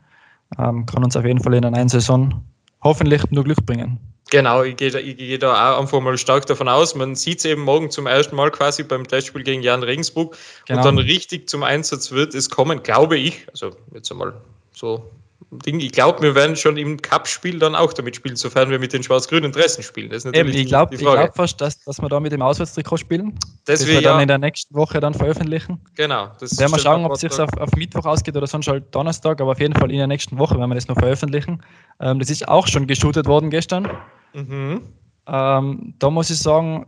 Ähm, 0.59 0.87
kann 0.87 1.05
uns 1.05 1.17
auf 1.17 1.25
jeden 1.25 1.41
Fall 1.41 1.55
in 1.55 1.65
einer 1.65 1.77
neuen 1.77 1.89
Saison 1.89 2.43
hoffentlich 2.83 3.23
nur 3.31 3.45
Glück 3.45 3.65
bringen. 3.65 3.99
Genau, 4.33 4.63
ich 4.63 4.77
gehe, 4.77 4.91
da, 4.91 4.99
ich 4.99 5.19
gehe 5.19 5.39
da 5.39 5.75
auch 5.75 5.81
einfach 5.83 6.01
mal 6.01 6.17
stark 6.17 6.47
davon 6.47 6.67
aus. 6.67 6.95
Man 6.95 7.17
sieht 7.17 7.41
es 7.41 7.45
eben 7.45 7.61
morgen 7.61 7.91
zum 7.91 8.07
ersten 8.07 8.35
Mal 8.35 8.51
quasi 8.51 8.83
beim 8.83 9.07
Testspiel 9.07 9.43
gegen 9.43 9.61
Jan 9.61 9.83
Regensburg 9.83 10.39
genau. 10.67 10.79
und 10.79 10.87
dann 10.87 10.97
richtig 10.97 11.51
zum 11.51 11.63
Einsatz 11.63 12.13
wird 12.13 12.35
es 12.35 12.49
kommen, 12.49 12.83
glaube 12.83 13.19
ich. 13.19 13.47
Also 13.51 13.77
jetzt 13.93 14.11
einmal 14.11 14.33
so 14.73 15.05
Ding. 15.51 15.81
Ich 15.81 15.93
glaube, 15.93 16.23
wir 16.23 16.35
werden 16.35 16.57
schon 16.57 16.77
im 16.77 17.01
Cup-Spiel 17.01 17.59
dann 17.59 17.75
auch 17.75 17.93
damit 17.93 18.17
spielen, 18.17 18.37
sofern 18.37 18.71
wir 18.71 18.79
mit 18.79 18.93
den 18.93 19.03
schwarz-grünen 19.03 19.53
Dressen 19.53 19.83
spielen. 19.83 20.11
Das 20.11 20.25
ist 20.25 20.35
Eben, 20.35 20.51
ich 20.51 20.67
glaube 20.67 20.97
glaub 20.97 21.35
fast, 21.35 21.61
dass, 21.61 21.83
dass 21.85 22.01
wir 22.01 22.09
da 22.09 22.21
mit 22.21 22.33
dem 22.33 22.43
Auswärtstrikot 22.43 22.99
spielen. 22.99 23.39
Das, 23.65 23.81
das 23.81 23.89
wir 23.89 24.03
dann 24.03 24.21
in 24.21 24.29
der 24.29 24.39
nächsten 24.39 24.75
Woche 24.75 25.01
dann 25.01 25.15
veröffentlichen. 25.15 25.81
Genau. 25.95 26.31
Das 26.41 26.59
werden 26.59 26.73
wir 26.73 26.79
schauen, 26.79 27.05
ob 27.05 27.13
es 27.13 27.21
sich 27.21 27.33
auf, 27.39 27.51
auf, 27.59 27.71
Mittwoch 27.77 28.05
ausgeht 28.05 28.37
oder 28.37 28.47
sonst 28.47 28.69
halt 28.69 28.95
Donnerstag, 28.95 29.41
aber 29.41 29.53
auf 29.53 29.61
jeden 29.61 29.75
Fall 29.75 29.91
in 29.91 29.99
der 29.99 30.07
nächsten 30.07 30.39
Woche 30.39 30.59
werden 30.59 30.71
wir 30.71 30.75
das 30.75 30.89
noch 30.89 30.99
veröffentlichen. 30.99 31.63
Ähm, 32.01 32.19
das 32.19 32.31
ist 32.31 32.47
auch 32.49 32.67
schon 32.67 32.87
geshootet 32.87 33.27
worden 33.27 33.51
gestern. 33.51 33.89
Mhm. 34.35 34.83
Ähm, 35.27 35.95
da 35.99 36.11
muss 36.11 36.31
ich 36.31 36.39
sagen, 36.39 36.87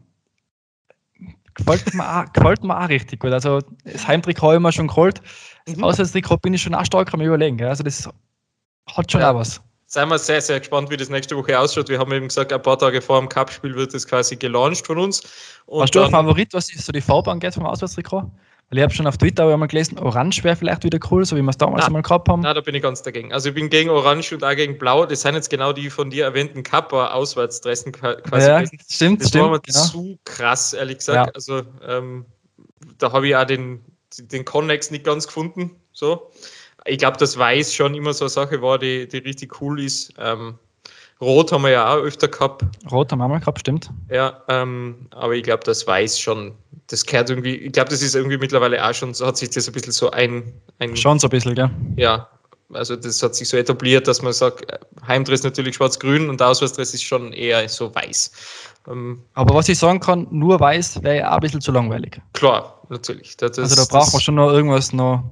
gefällt 1.54 1.94
mir, 1.94 2.04
auch, 2.04 2.24
gefällt 2.32 2.64
mir 2.64 2.78
auch 2.78 2.88
richtig 2.88 3.20
gut. 3.20 3.32
Also 3.32 3.60
das 3.84 4.06
Heimtrikot 4.06 4.46
habe 4.46 4.56
ich 4.56 4.62
mir 4.62 4.72
schon 4.72 4.88
geholt. 4.88 5.20
Das 5.66 5.76
mhm. 5.76 5.84
Auswärtstrikot 5.84 6.38
bin 6.38 6.54
ich 6.54 6.62
schon 6.62 6.74
auch 6.74 6.84
stark 6.84 7.12
am 7.14 7.20
überlegen. 7.20 7.62
Also 7.62 7.82
das 7.82 8.08
hat 8.86 9.10
schon 9.10 9.20
ja. 9.20 9.30
auch 9.30 9.36
was. 9.36 9.60
Seien 9.86 10.08
wir 10.08 10.18
sehr, 10.18 10.40
sehr 10.40 10.58
gespannt, 10.58 10.90
wie 10.90 10.96
das 10.96 11.08
nächste 11.08 11.36
Woche 11.36 11.58
ausschaut. 11.58 11.88
Wir 11.88 11.98
haben 11.98 12.12
eben 12.12 12.26
gesagt, 12.26 12.52
ein 12.52 12.62
paar 12.62 12.78
Tage 12.78 13.00
vor 13.00 13.20
dem 13.20 13.28
Cup-Spiel 13.28 13.76
wird 13.76 13.94
das 13.94 14.06
quasi 14.06 14.34
gelauncht 14.34 14.86
von 14.86 14.98
uns. 14.98 15.22
Und 15.66 15.82
Hast 15.82 15.94
du 15.94 16.02
ein 16.02 16.10
Favorit, 16.10 16.52
was 16.52 16.66
so 16.66 16.90
die 16.90 17.00
Farbe 17.00 17.30
angeht 17.30 17.54
vom 17.54 17.64
Auswärtstrikot? 17.64 18.28
Weil 18.70 18.78
ich 18.78 18.82
habe 18.82 18.94
schon 18.94 19.06
auf 19.06 19.18
Twitter 19.18 19.46
einmal 19.46 19.68
gelesen, 19.68 19.98
Orange 19.98 20.42
wäre 20.42 20.56
vielleicht 20.56 20.82
wieder 20.82 20.98
cool, 21.10 21.24
so 21.24 21.36
wie 21.36 21.42
wir 21.42 21.50
es 21.50 21.58
damals 21.58 21.84
einmal 21.84 22.02
gehabt 22.02 22.28
haben. 22.28 22.40
Nein, 22.40 22.54
da 22.54 22.60
bin 22.60 22.74
ich 22.74 22.82
ganz 22.82 23.02
dagegen. 23.02 23.32
Also 23.32 23.50
ich 23.50 23.54
bin 23.54 23.68
gegen 23.68 23.90
Orange 23.90 24.32
und 24.34 24.42
auch 24.42 24.56
gegen 24.56 24.78
Blau. 24.78 25.06
Das 25.06 25.20
sind 25.20 25.34
jetzt 25.34 25.50
genau 25.50 25.72
die 25.72 25.90
von 25.90 26.10
dir 26.10 26.24
erwähnten 26.24 26.62
Kappa-Auswärtsdressen 26.62 27.92
quasi. 27.92 28.48
Ja, 28.48 28.62
gewesen. 28.62 28.78
stimmt, 28.88 29.20
das 29.20 29.28
stimmt. 29.28 29.44
war 29.44 29.50
mir 29.50 29.60
genau. 29.60 29.84
zu 29.84 30.18
krass, 30.24 30.72
ehrlich 30.72 30.98
gesagt. 30.98 31.28
Ja. 31.28 31.32
Also 31.34 31.62
ähm, 31.86 32.24
da 32.98 33.12
habe 33.12 33.28
ich 33.28 33.36
auch 33.36 33.44
den, 33.44 33.84
den 34.18 34.44
Connex 34.44 34.90
nicht 34.90 35.04
ganz 35.04 35.26
gefunden. 35.26 35.70
So 35.92 36.30
ich 36.86 36.98
glaube, 36.98 37.16
dass 37.16 37.38
Weiß 37.38 37.74
schon 37.74 37.94
immer 37.94 38.12
so 38.12 38.24
eine 38.24 38.30
Sache 38.30 38.60
war, 38.62 38.78
die, 38.78 39.08
die 39.08 39.18
richtig 39.18 39.60
cool 39.60 39.80
ist. 39.80 40.12
Ähm, 40.18 40.58
Rot 41.20 41.52
haben 41.52 41.62
wir 41.62 41.70
ja 41.70 41.94
auch 41.94 42.02
öfter 42.02 42.28
gehabt. 42.28 42.64
Rot 42.90 43.10
haben 43.12 43.18
wir 43.20 43.28
mal 43.28 43.38
gehabt, 43.38 43.60
stimmt. 43.60 43.90
Ja, 44.10 44.42
ähm, 44.48 45.06
aber 45.10 45.34
ich 45.34 45.44
glaube, 45.44 45.62
das 45.64 45.86
Weiß 45.86 46.18
schon, 46.18 46.52
das 46.88 47.06
gehört 47.06 47.30
irgendwie, 47.30 47.56
ich 47.56 47.72
glaube, 47.72 47.90
das 47.90 48.02
ist 48.02 48.14
irgendwie 48.14 48.36
mittlerweile 48.36 48.84
auch 48.84 48.92
schon, 48.92 49.14
so 49.14 49.26
hat 49.26 49.36
sich 49.36 49.50
das 49.50 49.66
ein 49.66 49.72
bisschen 49.72 49.92
so 49.92 50.10
ein. 50.10 50.52
ein 50.80 50.96
schon 50.96 51.18
so 51.18 51.28
ein 51.28 51.30
bisschen, 51.30 51.54
gell? 51.54 51.70
Ja, 51.96 52.28
also 52.72 52.96
das 52.96 53.22
hat 53.22 53.34
sich 53.34 53.48
so 53.48 53.56
etabliert, 53.56 54.08
dass 54.08 54.22
man 54.22 54.32
sagt, 54.32 54.66
Heimdress 55.06 55.44
natürlich 55.44 55.76
schwarz-grün 55.76 56.28
und 56.28 56.42
Auswärtsdress 56.42 56.94
ist 56.94 57.04
schon 57.04 57.32
eher 57.32 57.68
so 57.68 57.94
weiß. 57.94 58.32
Ähm, 58.88 59.22
aber 59.34 59.54
was 59.54 59.68
ich 59.68 59.78
sagen 59.78 60.00
kann, 60.00 60.26
nur 60.30 60.60
weiß 60.60 61.02
wäre 61.02 61.18
ja 61.18 61.30
auch 61.30 61.36
ein 61.36 61.40
bisschen 61.40 61.60
zu 61.60 61.72
langweilig. 61.72 62.20
Klar, 62.32 62.82
natürlich. 62.88 63.36
Das, 63.36 63.58
also 63.58 63.76
da 63.76 63.84
braucht 63.84 64.12
man 64.12 64.20
schon 64.20 64.34
noch 64.34 64.50
irgendwas 64.50 64.92
noch 64.92 65.24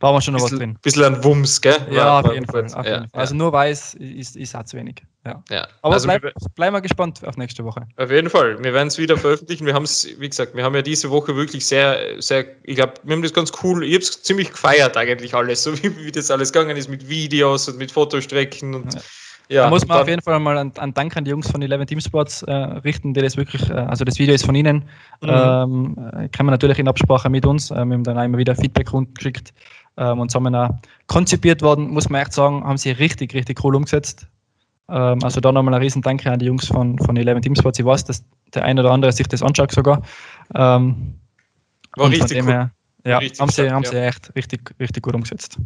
war 0.00 0.14
wir 0.14 0.20
schon 0.20 0.34
noch 0.34 0.40
bisschen, 0.40 0.58
was 0.58 0.66
drin. 0.66 0.78
Bisschen 0.82 1.04
ein 1.04 1.24
Wumms, 1.24 1.60
gell? 1.60 1.76
Ja, 1.90 2.06
war, 2.06 2.24
auf, 2.24 2.32
jeden 2.32 2.46
Fall, 2.46 2.64
auf 2.64 2.86
jeden 2.86 3.08
Fall. 3.08 3.08
Also 3.12 3.34
nur 3.34 3.52
weiß 3.52 3.94
ist, 3.94 4.36
ist 4.36 4.56
auch 4.56 4.64
zu 4.64 4.78
wenig. 4.78 5.02
Ja. 5.26 5.42
ja. 5.50 5.68
Aber 5.82 5.94
also 5.94 6.08
bleib, 6.08 6.22
bleiben 6.54 6.74
wir 6.74 6.80
gespannt 6.80 7.20
auf 7.26 7.36
nächste 7.36 7.62
Woche. 7.64 7.86
Auf 7.98 8.10
jeden 8.10 8.30
Fall. 8.30 8.62
Wir 8.64 8.72
werden 8.72 8.88
es 8.88 8.96
wieder 8.96 9.18
veröffentlichen. 9.18 9.66
Wir 9.66 9.74
haben 9.74 9.84
es, 9.84 10.08
wie 10.18 10.28
gesagt, 10.28 10.54
wir 10.54 10.64
haben 10.64 10.74
ja 10.74 10.80
diese 10.80 11.10
Woche 11.10 11.36
wirklich 11.36 11.66
sehr, 11.66 12.20
sehr, 12.22 12.46
ich 12.62 12.76
glaube, 12.76 12.94
wir 13.02 13.14
haben 13.14 13.22
das 13.22 13.34
ganz 13.34 13.52
cool, 13.62 13.84
ich 13.84 13.94
habe 13.94 14.02
es 14.02 14.22
ziemlich 14.22 14.50
gefeiert 14.50 14.96
eigentlich 14.96 15.34
alles, 15.34 15.62
so 15.64 15.76
wie, 15.82 15.94
wie 15.98 16.10
das 16.10 16.30
alles 16.30 16.52
gegangen 16.52 16.76
ist 16.76 16.88
mit 16.88 17.06
Videos 17.08 17.68
und 17.68 17.76
mit 17.76 17.92
Fotostrecken 17.92 18.74
und 18.74 18.94
ja. 18.94 19.00
Ja, 19.50 19.64
da 19.64 19.70
muss 19.70 19.84
man 19.84 19.98
auf 19.98 20.06
jeden 20.06 20.22
Fall 20.22 20.38
mal 20.38 20.56
einen, 20.56 20.72
einen, 20.78 20.94
Dank 20.94 21.16
an 21.16 21.24
die 21.24 21.32
Jungs 21.32 21.50
von 21.50 21.60
Eleven 21.60 21.84
Team 21.84 21.98
Sports 21.98 22.42
äh, 22.44 22.52
richten, 22.52 23.14
die 23.14 23.20
das 23.20 23.36
wirklich, 23.36 23.68
äh, 23.68 23.72
also 23.72 24.04
das 24.04 24.16
Video 24.20 24.32
ist 24.32 24.46
von 24.46 24.54
ihnen, 24.54 24.84
mhm. 25.20 25.28
ähm, 25.28 26.10
äh, 26.12 26.28
kann 26.28 26.46
man 26.46 26.52
natürlich 26.52 26.78
in 26.78 26.86
Absprache 26.86 27.28
mit 27.28 27.44
uns, 27.44 27.72
äh, 27.72 27.74
wir 27.74 27.80
haben 27.80 28.04
dann 28.04 28.16
immer 28.16 28.38
wieder 28.38 28.54
Feedback 28.54 28.86
geschickt 29.14 29.52
ähm, 30.00 30.18
und 30.18 30.30
zusammen 30.30 30.54
auch 30.56 30.70
konzipiert 31.06 31.62
worden, 31.62 31.90
muss 31.90 32.08
man 32.08 32.22
echt 32.22 32.32
sagen, 32.32 32.64
haben 32.64 32.78
sie 32.78 32.90
richtig, 32.90 33.34
richtig 33.34 33.62
cool 33.62 33.76
umgesetzt. 33.76 34.26
Ähm, 34.88 35.22
also 35.22 35.40
da 35.40 35.52
nochmal 35.52 35.74
ein 35.74 35.82
riesen 35.82 36.02
Danke 36.02 36.32
an 36.32 36.38
die 36.38 36.46
Jungs 36.46 36.66
von, 36.66 36.98
von 36.98 37.16
Eleven 37.16 37.42
Team 37.42 37.54
Sports. 37.54 37.78
Ich 37.78 37.84
weiß, 37.84 38.04
dass 38.06 38.24
der 38.54 38.64
eine 38.64 38.80
oder 38.80 38.90
andere 38.90 39.12
sich 39.12 39.28
das 39.28 39.42
anschaut 39.42 39.70
sogar. 39.70 40.02
Ähm, 40.54 41.14
War 41.96 42.10
richtig 42.10 42.42
cool. 42.42 42.48
Her, 42.48 42.70
ja, 43.04 43.18
richtig 43.18 43.40
haben, 43.40 43.50
sie, 43.50 43.54
stark, 43.62 43.70
haben 43.72 43.82
ja. 43.84 43.90
sie 43.90 43.96
echt 43.98 44.34
richtig, 44.34 44.74
richtig 44.80 45.02
gut 45.02 45.14
umgesetzt. 45.14 45.58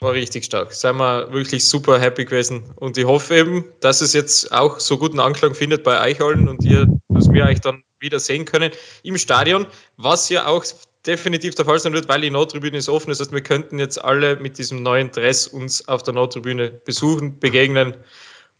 War 0.00 0.12
richtig 0.12 0.44
stark. 0.44 0.72
Seien 0.72 0.96
wir 0.96 1.32
wirklich 1.32 1.64
super 1.66 2.00
happy 2.00 2.24
gewesen. 2.24 2.64
Und 2.76 2.96
ich 2.96 3.04
hoffe 3.04 3.36
eben, 3.36 3.64
dass 3.80 4.00
es 4.00 4.12
jetzt 4.12 4.52
auch 4.52 4.78
so 4.80 4.98
guten 4.98 5.20
Anklang 5.20 5.54
findet 5.54 5.82
bei 5.82 6.00
euch 6.00 6.20
allen 6.20 6.48
und 6.48 6.64
ihr, 6.64 6.86
dass 7.08 7.30
wir 7.30 7.44
euch 7.44 7.60
dann 7.60 7.82
wieder 8.00 8.20
sehen 8.20 8.44
können 8.44 8.72
im 9.02 9.16
Stadion, 9.18 9.66
was 9.96 10.28
ja 10.28 10.46
auch 10.46 10.64
definitiv 11.06 11.54
der 11.54 11.64
Fall 11.64 11.78
sein 11.78 11.92
wird, 11.92 12.08
weil 12.08 12.20
die 12.20 12.30
Nordtribüne 12.30 12.76
ist 12.76 12.88
offen. 12.88 13.10
Das 13.10 13.20
heißt, 13.20 13.32
wir 13.32 13.42
könnten 13.42 13.78
jetzt 13.78 14.02
alle 14.02 14.36
mit 14.36 14.58
diesem 14.58 14.82
neuen 14.82 15.10
Dress 15.10 15.46
uns 15.46 15.86
auf 15.88 16.02
der 16.02 16.14
Nordtribüne 16.14 16.70
besuchen, 16.70 17.38
begegnen 17.38 17.94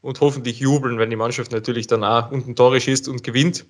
und 0.03 0.21
hoffentlich 0.21 0.59
jubeln, 0.61 0.99
wenn 0.99 1.11
die 1.11 1.17
Mannschaft 1.17 1.53
natürlich 1.53 1.87
dann 1.87 2.05
auch 2.05 2.31
unten 2.31 2.55
Tore 2.55 2.81
schießt 2.81 3.09
und 3.09 3.23
gewinnt. 3.23 3.65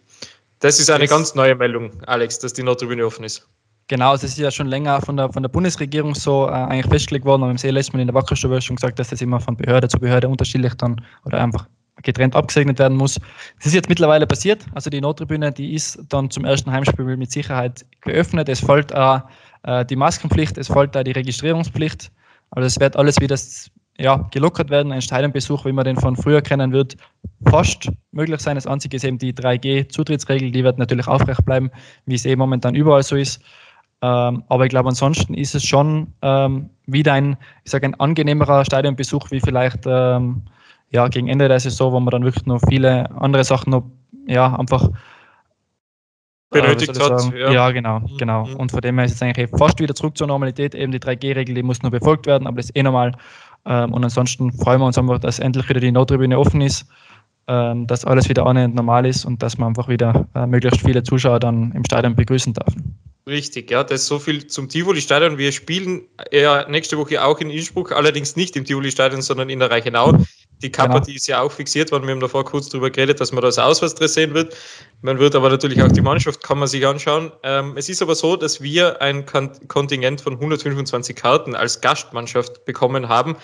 Das 0.61 0.81
ist 0.81 0.91
eine 0.91 1.05
das 1.05 1.11
ganz 1.11 1.35
neue 1.35 1.55
Meldung, 1.55 1.93
Alex, 2.07 2.39
dass 2.39 2.53
die 2.53 2.63
Nordtribüne 2.63 3.07
offen 3.07 3.25
ist. 3.25 3.47
Genau, 3.87 4.15
es 4.15 4.25
ist 4.25 4.39
ja 4.39 4.51
schon 4.51 4.67
länger 4.67 5.01
von 5.03 5.17
der, 5.17 5.31
von 5.31 5.43
der 5.43 5.51
Bundesregierung 5.51 6.15
so 6.15 6.47
äh, 6.47 6.53
eigentlich 6.53 6.87
festgelegt 6.87 7.27
worden. 7.27 7.43
Haben 7.45 7.57
es 7.57 7.65
eh 7.65 7.71
letztes 7.71 7.93
Mal 7.93 8.01
in 8.01 8.07
der 8.07 8.15
Wackerstube 8.15 8.61
schon 8.63 8.77
gesagt, 8.77 8.99
dass 8.99 9.11
das 9.11 9.21
immer 9.21 9.41
von 9.41 9.57
Behörde 9.57 9.89
zu 9.89 9.99
Behörde 9.99 10.27
unterschiedlich 10.27 10.73
dann 10.75 11.05
oder 11.27 11.43
einfach 11.43 11.67
getrennt 12.03 12.35
abgesegnet 12.35 12.79
werden 12.79 12.97
muss. 12.97 13.21
Das 13.59 13.67
ist 13.67 13.75
jetzt 13.75 13.89
mittlerweile 13.89 14.27
passiert. 14.27 14.67
Also 14.75 14.91
die 14.91 15.01
Nottribüne, 15.01 15.53
die 15.53 15.75
ist 15.75 15.99
dann 16.09 16.31
zum 16.31 16.45
ersten 16.45 16.71
Heimspiel 16.71 17.17
mit 17.17 17.31
Sicherheit 17.31 17.85
geöffnet. 18.01 18.49
Es 18.49 18.61
folgt 18.61 18.95
auch 18.95 19.23
äh, 19.63 19.85
die 19.85 19.97
Maskenpflicht, 19.97 20.59
es 20.59 20.69
folgt 20.69 20.97
auch 20.97 21.05
die 21.05 21.13
Registrierungspflicht. 21.13 22.11
Also 22.51 22.67
es 22.67 22.81
wird 22.81 22.97
alles 22.97 23.21
wieder 23.21 23.37
ja, 23.99 24.17
gelockert 24.33 24.71
werden. 24.71 24.93
Ein 24.93 25.03
Stadionbesuch, 25.03 25.65
wie 25.65 25.73
man 25.73 25.85
den 25.85 25.97
von 25.97 26.17
früher 26.17 26.43
kennen 26.43 26.73
wird, 26.73 26.97
fast 27.49 27.91
möglich 28.13 28.41
sein. 28.41 28.57
Das 28.57 28.67
Einzige 28.67 28.97
ist 28.97 29.05
eben 29.05 29.19
die 29.19 29.33
3G-Zutrittsregel, 29.33 30.51
die 30.51 30.65
wird 30.65 30.79
natürlich 30.79 31.07
aufrecht 31.07 31.45
bleiben, 31.45 31.71
wie 32.07 32.15
es 32.15 32.27
eh 32.27 32.37
momentan 32.37 32.75
überall 32.75 33.03
so 33.03 33.17
ist. 33.17 33.41
Ähm, 34.03 34.43
aber 34.49 34.65
ich 34.65 34.71
glaube, 34.71 34.89
ansonsten 34.89 35.35
ist 35.35 35.55
es 35.55 35.65
schon 35.65 36.13
ähm, 36.23 36.71
wieder 36.87 37.13
ein, 37.15 37.37
ich 37.65 37.71
sage, 37.71 37.87
ein 37.87 37.95
angenehmerer 37.95 38.65
Stadionbesuch 38.65 39.31
wie 39.31 39.41
vielleicht 39.41 39.85
ähm, 39.87 40.43
ja, 40.95 41.09
gegen 41.09 41.27
Ende 41.27 41.49
der 41.49 41.59
Saison, 41.59 41.93
wo 41.93 41.99
man 41.99 42.13
dann 42.13 42.25
wirklich 42.25 42.47
noch 42.47 42.61
viele 42.69 43.11
andere 43.21 43.43
Sachen 43.43 43.71
noch 43.71 43.83
ja, 44.29 44.55
einfach 44.55 44.89
äh, 44.89 46.61
benötigt 46.61 46.99
hat. 47.01 47.35
Ja. 47.35 47.51
ja. 47.51 47.71
genau, 47.73 47.99
mhm. 47.99 48.17
genau. 48.17 48.49
Und 48.57 48.71
von 48.71 48.81
dem 48.81 48.97
her 48.99 49.05
ist 49.05 49.15
es 49.15 49.23
eigentlich 49.23 49.51
fast 49.51 49.81
wieder 49.81 49.97
zurück 49.97 50.17
zur 50.17 50.29
Normalität. 50.29 50.73
Eben 50.73 50.93
die 50.93 51.01
3G-Regel, 51.01 51.57
die 51.57 51.65
muss 51.65 51.83
nur 51.83 51.91
befolgt 51.91 52.27
werden, 52.27 52.47
aber 52.47 52.59
das 52.59 52.67
ist 52.67 52.77
eh 52.77 52.83
normal. 52.85 53.11
Ähm, 53.67 53.93
und 53.93 54.05
ansonsten 54.05 54.53
freuen 54.53 54.81
wir 54.81 54.87
uns 54.87 54.97
einfach, 54.97 55.19
dass 55.19 55.41
endlich 55.41 55.69
wieder 55.69 55.81
die 55.81 55.91
Nottribüne 55.91 56.39
offen 56.39 56.61
ist, 56.61 56.87
ähm, 57.49 57.89
dass 57.89 58.05
alles 58.05 58.29
wieder 58.29 58.47
annähernd 58.47 58.77
normal 58.77 59.05
ist 59.05 59.25
und 59.25 59.43
dass 59.43 59.59
man 59.59 59.71
einfach 59.71 59.89
wieder 59.89 60.29
äh, 60.37 60.47
möglichst 60.47 60.81
viele 60.81 61.03
Zuschauer 61.03 61.41
dann 61.41 61.73
im 61.73 61.85
Stadion 61.85 62.15
begrüßen 62.15 62.53
darf. 62.53 62.73
Richtig, 63.27 63.71
ja, 63.71 63.83
das 63.83 64.03
ist 64.03 64.07
so 64.07 64.19
viel 64.19 64.47
zum 64.47 64.69
Tivoli-Stadion. 64.69 65.39
Wir 65.39 65.51
spielen 65.51 66.03
ja 66.31 66.69
nächste 66.69 66.99
Woche 66.99 67.25
auch 67.25 67.41
in 67.41 67.49
Innsbruck, 67.51 67.91
allerdings 67.91 68.37
nicht 68.37 68.55
im 68.55 68.65
Tivoli-Stadion, 68.65 69.23
sondern 69.23 69.49
in 69.49 69.59
der 69.59 69.71
Reichenau. 69.71 70.13
Die 70.63 70.71
Kappa, 70.71 70.95
genau. 70.95 71.05
die 71.05 71.17
ist 71.17 71.27
ja 71.27 71.41
auch 71.41 71.53
fixiert 71.53 71.93
worden. 71.93 72.07
Wir 72.07 72.13
haben 72.13 72.21
davor 72.21 72.45
kurz 72.45 72.69
darüber 72.69 72.91
geredet, 72.91 73.21
dass 73.21 73.33
man 73.33 73.43
das 73.43 73.59
Auswärtsdress 73.59 74.15
sehen 74.15 74.35
wird. 74.35 74.57
Man 75.03 75.19
wird 75.19 75.35
aber 75.35 75.51
natürlich 75.51 75.83
auch 75.83 75.93
die 75.93 76.01
Mannschaft, 76.01 76.43
kann 76.43 76.59
man 76.59 76.69
sich 76.69 76.87
anschauen. 76.87 77.33
Ähm, 77.43 77.75
es 77.77 77.89
ist 77.89 78.01
aber 78.01 78.15
so, 78.15 78.37
dass 78.37 78.63
wir 78.63 79.03
ein 79.03 79.27
Kontingent 79.27 80.21
von 80.21 80.35
125 80.35 81.17
Karten 81.17 81.55
als 81.55 81.81
Gastmannschaft 81.81 82.65
bekommen 82.65 83.09
haben. 83.09 83.37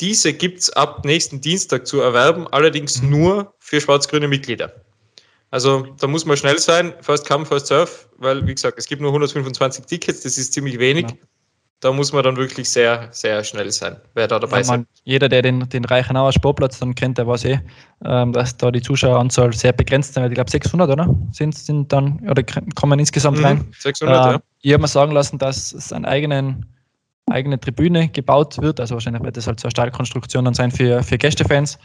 Diese 0.00 0.32
gibt 0.32 0.60
es 0.60 0.70
ab 0.70 1.04
nächsten 1.04 1.40
Dienstag 1.40 1.86
zu 1.86 2.00
erwerben, 2.00 2.46
allerdings 2.48 3.02
mhm. 3.02 3.10
nur 3.10 3.54
für 3.58 3.80
schwarz-grüne 3.80 4.28
Mitglieder. 4.28 4.72
Also 5.50 5.86
da 5.98 6.06
muss 6.06 6.26
man 6.26 6.36
schnell 6.36 6.58
sein, 6.58 6.92
first 7.00 7.26
come, 7.26 7.46
first 7.46 7.68
serve, 7.68 7.90
weil 8.18 8.46
wie 8.46 8.54
gesagt, 8.54 8.78
es 8.78 8.86
gibt 8.86 9.00
nur 9.00 9.10
125 9.10 9.86
Tickets, 9.86 10.20
das 10.20 10.36
ist 10.36 10.52
ziemlich 10.52 10.78
wenig. 10.78 11.06
Genau 11.06 11.18
da 11.80 11.92
muss 11.92 12.12
man 12.12 12.24
dann 12.24 12.36
wirklich 12.36 12.68
sehr, 12.68 13.08
sehr 13.12 13.44
schnell 13.44 13.70
sein, 13.70 13.96
wer 14.14 14.26
da 14.26 14.38
dabei 14.38 14.60
ist. 14.60 14.72
Jeder, 15.04 15.28
der 15.28 15.42
den, 15.42 15.68
den 15.68 15.84
Reichenauer 15.84 16.32
Sportplatz 16.32 16.78
dann 16.80 16.94
kennt, 16.94 17.18
der 17.18 17.26
weiß 17.26 17.44
eh, 17.44 17.60
ähm, 18.04 18.32
dass 18.32 18.56
da 18.56 18.70
die 18.70 18.82
Zuschaueranzahl 18.82 19.52
sehr 19.52 19.72
begrenzt 19.72 20.16
ist. 20.16 20.24
Ich 20.24 20.34
glaube 20.34 20.50
600, 20.50 20.90
oder? 20.90 21.14
Sind, 21.30 21.54
sind 21.54 21.92
dann, 21.92 22.18
oder 22.28 22.42
kommen 22.74 22.98
insgesamt 22.98 23.38
mhm, 23.38 23.44
rein. 23.44 23.68
600, 23.78 24.14
äh, 24.14 24.32
ja. 24.32 24.40
Ich 24.62 24.72
habe 24.72 24.82
mir 24.82 24.88
sagen 24.88 25.12
lassen, 25.12 25.38
dass 25.38 25.72
es 25.72 25.92
eine 25.92 26.08
eigenen, 26.08 26.66
eigene 27.30 27.60
Tribüne 27.60 28.08
gebaut 28.08 28.60
wird. 28.60 28.80
Also 28.80 28.94
wahrscheinlich 28.94 29.22
wird 29.22 29.36
das 29.36 29.46
halt 29.46 29.60
so 29.60 29.66
eine 29.66 29.70
Stahlkonstruktion 29.70 30.44
dann 30.44 30.54
sein 30.54 30.72
für, 30.72 31.02
für 31.04 31.16
Gästefans. 31.16 31.78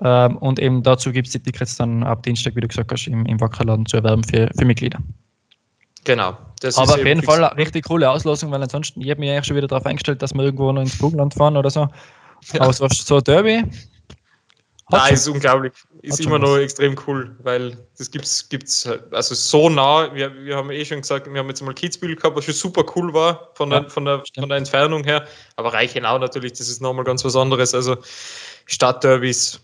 Ähm, 0.00 0.36
und 0.38 0.60
eben 0.60 0.84
dazu 0.84 1.10
gibt 1.10 1.26
es 1.26 1.32
die 1.32 1.40
Tickets 1.40 1.76
dann 1.76 2.04
ab 2.04 2.22
Dienstag, 2.22 2.54
wie 2.54 2.60
du 2.60 2.68
gesagt 2.68 2.92
hast, 2.92 3.08
im, 3.08 3.26
im 3.26 3.40
Wackerladen 3.40 3.86
zu 3.86 3.96
erwerben 3.96 4.22
für, 4.22 4.50
für 4.56 4.64
Mitglieder. 4.64 5.00
Genau. 6.04 6.36
Aber 6.76 6.94
auf 6.94 7.04
jeden 7.04 7.22
Fall 7.22 7.44
eine 7.44 7.56
richtig 7.56 7.86
coole 7.86 8.08
Auslosung, 8.08 8.50
weil 8.50 8.62
ansonsten, 8.62 9.00
ich 9.00 9.10
habe 9.10 9.20
mich 9.20 9.30
eigentlich 9.30 9.46
schon 9.46 9.56
wieder 9.56 9.68
darauf 9.68 9.86
eingestellt, 9.86 10.22
dass 10.22 10.34
wir 10.34 10.42
irgendwo 10.42 10.70
noch 10.72 10.82
ins 10.82 10.98
Burgenland 10.98 11.34
fahren 11.34 11.56
oder 11.56 11.70
so. 11.70 11.88
Ja. 12.52 12.60
Aber 12.60 12.72
so, 12.72 12.86
so 12.88 13.20
Derby. 13.20 13.64
Nein, 14.90 15.14
ist 15.14 15.26
unglaublich. 15.26 15.72
Ist 16.02 16.20
immer 16.20 16.38
noch 16.38 16.58
extrem 16.58 16.96
cool, 17.06 17.34
weil 17.42 17.76
das 17.96 18.10
gibt's, 18.10 18.48
gibt's 18.48 18.86
also 19.12 19.34
so 19.34 19.68
nah. 19.68 20.14
Wir, 20.14 20.34
wir 20.44 20.56
haben 20.56 20.70
eh 20.70 20.84
schon 20.84 21.00
gesagt, 21.00 21.32
wir 21.32 21.38
haben 21.38 21.48
jetzt 21.48 21.62
mal 21.62 21.72
Kitzbühel 21.72 22.16
gehabt, 22.16 22.36
was 22.36 22.44
schon 22.44 22.54
super 22.54 22.84
cool 22.94 23.14
war 23.14 23.48
von 23.54 23.70
der, 23.70 23.82
ja, 23.82 23.88
von 23.88 24.04
der, 24.04 24.22
von 24.34 24.48
der 24.48 24.58
Entfernung 24.58 25.04
her. 25.04 25.26
Aber 25.56 25.72
Reichenau 25.72 26.18
natürlich, 26.18 26.52
das 26.52 26.68
ist 26.68 26.82
nochmal 26.82 27.04
ganz 27.04 27.24
was 27.24 27.36
anderes. 27.36 27.74
Also 27.74 27.96
Stadtderbys 28.66 29.60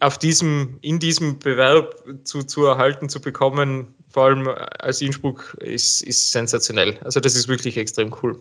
auf 0.00 0.18
diesem, 0.18 0.78
in 0.82 0.98
diesem 0.98 1.38
Bewerb 1.38 2.02
zu, 2.24 2.42
zu 2.42 2.66
erhalten, 2.66 3.08
zu 3.08 3.20
bekommen, 3.20 3.94
vor 4.16 4.24
allem 4.24 4.48
als 4.78 5.02
Innsbruck, 5.02 5.58
ist, 5.60 6.00
ist 6.00 6.32
sensationell. 6.32 6.98
Also 7.04 7.20
das 7.20 7.36
ist 7.36 7.48
wirklich 7.48 7.76
extrem 7.76 8.16
cool. 8.22 8.40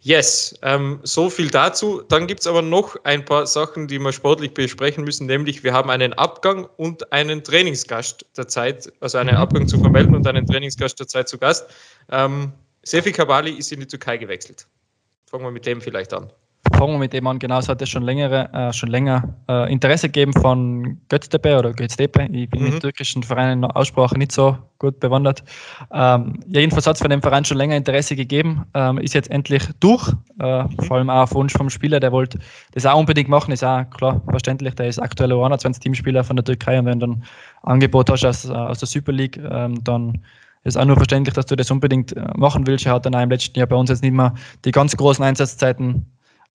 Yes, 0.00 0.54
ähm, 0.62 1.00
so 1.02 1.28
viel 1.28 1.50
dazu. 1.50 2.02
Dann 2.08 2.28
gibt 2.28 2.42
es 2.42 2.46
aber 2.46 2.62
noch 2.62 2.94
ein 3.02 3.24
paar 3.24 3.48
Sachen, 3.48 3.88
die 3.88 3.98
wir 3.98 4.12
sportlich 4.12 4.54
besprechen 4.54 5.02
müssen, 5.02 5.26
nämlich 5.26 5.64
wir 5.64 5.72
haben 5.72 5.90
einen 5.90 6.12
Abgang 6.12 6.68
und 6.76 7.12
einen 7.12 7.42
Trainingsgast 7.42 8.24
der 8.36 8.46
Zeit, 8.46 8.92
also 9.00 9.18
einen 9.18 9.34
Abgang 9.34 9.66
zu 9.66 9.80
vermelden 9.80 10.14
und 10.14 10.24
einen 10.24 10.46
Trainingsgast 10.46 11.00
der 11.00 11.08
Zeit 11.08 11.28
zu 11.28 11.36
Gast. 11.36 11.66
Ähm, 12.08 12.52
Sefi 12.84 13.10
Kabali 13.10 13.50
ist 13.50 13.72
in 13.72 13.80
die 13.80 13.88
Türkei 13.88 14.18
gewechselt. 14.18 14.68
Fangen 15.28 15.42
wir 15.42 15.50
mit 15.50 15.66
dem 15.66 15.80
vielleicht 15.80 16.12
an 16.12 16.30
wir 16.90 16.98
mit 16.98 17.12
dem 17.12 17.26
an. 17.26 17.38
Genau, 17.38 17.58
es 17.58 17.68
hat 17.68 17.80
ja 17.80 17.86
schon, 17.86 18.02
längere, 18.02 18.52
äh, 18.52 18.72
schon 18.72 18.88
länger 18.88 19.34
äh, 19.48 19.72
Interesse 19.72 20.08
gegeben 20.08 20.32
von 20.32 20.98
Götztepe 21.08 21.58
oder 21.58 21.72
Götztepe. 21.72 22.28
Ich 22.32 22.50
bin 22.50 22.62
mhm. 22.62 22.70
mit 22.70 22.82
türkischen 22.82 23.22
Vereinen 23.22 23.52
in 23.52 23.60
der 23.62 23.76
Aussprache 23.76 24.18
nicht 24.18 24.32
so 24.32 24.56
gut 24.78 24.98
bewandert. 24.98 25.44
Ähm, 25.92 26.40
jedenfalls 26.46 26.86
hat 26.86 26.96
es 26.96 27.02
von 27.02 27.10
dem 27.10 27.22
Verein 27.22 27.44
schon 27.44 27.56
länger 27.56 27.76
Interesse 27.76 28.16
gegeben. 28.16 28.64
Ähm, 28.74 28.98
ist 28.98 29.14
jetzt 29.14 29.30
endlich 29.30 29.62
durch. 29.80 30.12
Äh, 30.40 30.64
mhm. 30.64 30.70
Vor 30.80 30.96
allem 30.96 31.10
auch 31.10 31.22
auf 31.22 31.34
Wunsch 31.34 31.52
vom 31.52 31.70
Spieler, 31.70 32.00
der 32.00 32.12
wollte 32.12 32.38
das 32.72 32.84
auch 32.84 32.98
unbedingt 32.98 33.28
machen. 33.28 33.52
Ist 33.52 33.64
auch 33.64 33.88
klar, 33.90 34.20
verständlich. 34.28 34.74
Der 34.74 34.88
ist 34.88 34.98
aktuell 34.98 35.32
21 35.32 35.80
Teamspieler 35.82 36.24
von 36.24 36.36
der 36.36 36.44
Türkei 36.44 36.78
und 36.78 36.86
wenn 36.86 37.00
du 37.00 37.06
ein 37.06 37.24
Angebot 37.62 38.10
hast 38.10 38.24
aus, 38.24 38.50
aus 38.50 38.78
der 38.78 38.88
Super 38.88 39.12
League, 39.12 39.38
ähm, 39.50 39.82
dann 39.84 40.20
ist 40.64 40.76
auch 40.76 40.84
nur 40.84 40.96
verständlich, 40.96 41.34
dass 41.34 41.46
du 41.46 41.56
das 41.56 41.70
unbedingt 41.70 42.16
äh, 42.16 42.24
machen 42.36 42.66
willst. 42.66 42.86
Er 42.86 42.94
hat 42.94 43.06
dann 43.06 43.14
auch 43.14 43.22
im 43.22 43.30
letzten 43.30 43.58
Jahr 43.58 43.66
bei 43.66 43.76
uns 43.76 43.90
jetzt 43.90 44.02
nicht 44.02 44.12
mehr 44.12 44.34
die 44.64 44.70
ganz 44.70 44.96
großen 44.96 45.24
Einsatzzeiten 45.24 46.06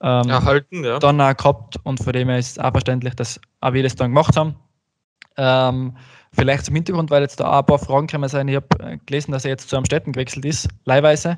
ähm, 0.02 0.30
erhalten, 0.30 0.84
ja. 0.84 1.00
dann 1.00 1.20
auch 1.22 1.36
gehabt 1.36 1.78
und 1.84 2.04
von 2.04 2.14
dem 2.14 2.30
her 2.30 2.38
ist 2.38 2.52
es 2.52 2.60
auch 2.60 2.72
verständlich, 2.72 3.16
dass 3.16 3.40
auch 3.62 3.74
wir 3.74 3.84
das 3.84 3.96
dann 3.96 4.12
gemacht 4.12 4.36
haben. 4.38 4.56
Ähm, 5.38 5.96
vielleicht 6.34 6.66
zum 6.66 6.76
Hintergrund, 6.76 7.12
weil 7.12 7.22
jetzt 7.22 7.40
da 7.40 7.52
auch 7.52 7.60
ein 7.60 7.66
paar 7.66 7.80
Fragen 7.80 8.08
kommen 8.08 8.30
sein. 8.30 8.48
Ich 8.48 8.56
habe 8.56 8.68
äh, 8.80 8.98
gelesen, 9.06 9.32
dass 9.32 9.46
er 9.46 9.52
jetzt 9.52 9.70
zu 9.70 9.78
Amstetten 9.78 10.14
gewechselt 10.14 10.46
ist, 10.46 10.68
leihweise. 10.86 11.38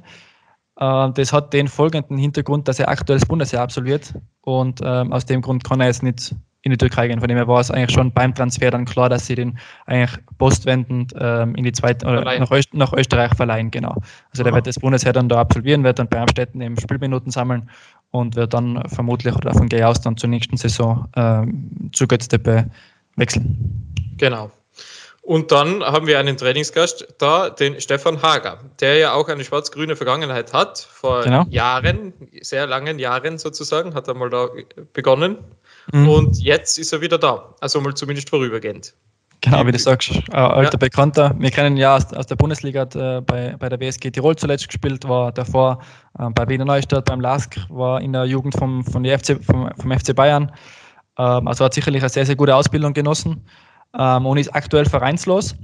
Äh, 0.78 1.12
das 1.12 1.34
hat 1.34 1.54
den 1.54 1.68
folgenden 1.68 2.18
Hintergrund, 2.18 2.68
dass 2.68 2.80
er 2.80 2.89
aktuell 2.89 3.20
das 3.20 3.28
Bundesjahr 3.28 3.63
absolviert 3.63 4.13
und 4.42 4.80
ähm, 4.84 5.13
aus 5.13 5.25
dem 5.25 5.42
Grund 5.42 5.63
kann 5.63 5.82
er 5.82 5.88
jetzt 5.88 6.04
nicht 6.04 6.36
in 6.62 6.72
die 6.72 6.78
Türkei 6.78 7.08
gehen. 7.08 7.20
Von 7.20 7.30
dem 7.30 7.38
her 7.38 7.48
war 7.48 7.62
es 7.62 7.72
eigentlich 7.72 7.92
schon 7.92 8.12
beim 8.12 8.36
Transfer 8.36 8.70
dann 8.70 8.84
klar, 8.84 9.08
dass 9.08 9.25
sie 9.25 9.36
den 9.36 9.58
eigentlich 9.86 10.20
postwendend 10.38 11.13
ähm, 11.18 11.56
in 11.56 11.63
die 11.63 11.72
zweite 11.72 12.06
oder 12.06 12.38
nach, 12.38 12.51
Öst, 12.51 12.74
nach, 12.74 12.92
Österreich 12.92 13.34
verleihen, 13.36 13.72
genau. 13.72 13.96
Also 14.32 14.44
der 14.44 14.54
wird 14.54 14.68
das 14.68 14.78
Bundesheer 14.80 15.13
dann 15.13 15.30
da 15.30 15.39
absolvieren, 15.39 15.84
wird 15.84 16.00
dann 16.00 16.10
bei 16.10 16.20
Amstetten 16.20 16.60
eben 16.62 16.78
Spielminuten 16.78 17.32
sammeln 17.32 17.70
und 18.12 18.36
wird 18.36 18.54
dann 18.54 18.84
vermutlich 18.89 19.36
oder 19.36 19.51
davon 19.51 19.70
gehe 19.70 19.80
ich 19.80 19.86
aus 19.86 20.01
dann 20.01 20.18
zur 20.18 20.30
nächsten 20.30 20.58
Saison 20.58 21.08
ähm, 21.16 21.89
zu 21.94 22.08
Götztepe 22.08 22.70
wechseln. 23.16 23.94
Genau. 24.18 24.51
Und 25.22 25.51
dann 25.51 25.84
haben 25.84 26.08
wir 26.08 26.18
einen 26.18 26.38
Trainingsgast 26.38 27.08
da, 27.19 27.52
den 27.52 27.80
Stefan 27.80 28.19
Hager, 28.22 28.60
der 28.80 28.98
ja 28.98 29.13
auch 29.13 29.28
eine 29.28 29.43
schwarz-grüne 29.43 29.95
Vergangenheit 29.95 30.54
hat. 30.54 30.80
Vor 30.80 31.24
genau. 31.24 31.45
Jahren, 31.50 32.13
sehr 32.41 32.65
langen 32.65 32.98
Jahren 32.98 33.38
sozusagen, 33.38 33.93
hat 33.93 34.08
er 34.08 34.15
mal 34.15 34.32
da 34.32 34.50
begonnen 34.93 35.38
Mhm. 35.91 36.10
Und 36.10 36.41
jetzt 36.41 36.78
ist 36.78 36.93
er 36.93 37.02
wieder 37.02 37.17
da. 37.17 37.56
Also 37.60 37.82
mal 37.82 37.95
zumindest 37.95 38.30
vorübergehend. 38.30 38.93
Genau, 39.41 39.65
wie 39.65 39.71
du 39.71 39.80
sagst, 39.80 40.12
äh, 40.12 40.36
alter 40.36 40.73
ja. 40.73 40.78
Bekannter. 40.78 41.34
Wir 41.38 41.49
kennen 41.49 41.78
ihn 41.78 41.82
ja 41.82 41.95
aus, 41.95 42.13
aus 42.13 42.28
der 42.28 42.36
Bundesliga, 42.36 42.82
hat 42.82 42.95
äh, 42.95 43.21
bei, 43.21 43.56
bei 43.58 43.69
der 43.69 43.80
WSG 43.80 44.12
Tirol 44.12 44.36
zuletzt 44.36 44.67
gespielt, 44.67 45.08
war 45.08 45.32
davor 45.32 45.80
äh, 46.17 46.30
bei 46.32 46.47
Wiener 46.49 46.65
Neustadt, 46.65 47.06
beim 47.06 47.21
LASK, 47.21 47.58
war 47.69 48.02
in 48.02 48.12
der 48.12 48.25
Jugend 48.25 48.56
vom, 48.56 48.84
von 48.84 49.06
FC, 49.06 49.41
vom, 49.43 49.69
vom 49.78 49.91
FC 49.91 50.13
Bayern. 50.13 50.52
Ähm, 51.17 51.47
also 51.47 51.63
hat 51.63 51.73
sicherlich 51.73 52.02
eine 52.02 52.10
sehr, 52.10 52.25
sehr 52.25 52.36
gute 52.36 52.56
Ausbildung 52.56 52.93
genossen 52.93 53.45
ähm, 53.97 54.25
und 54.25 54.38
ist 54.38 54.54
aktuell 54.54 54.86
vereinslos. 54.86 55.56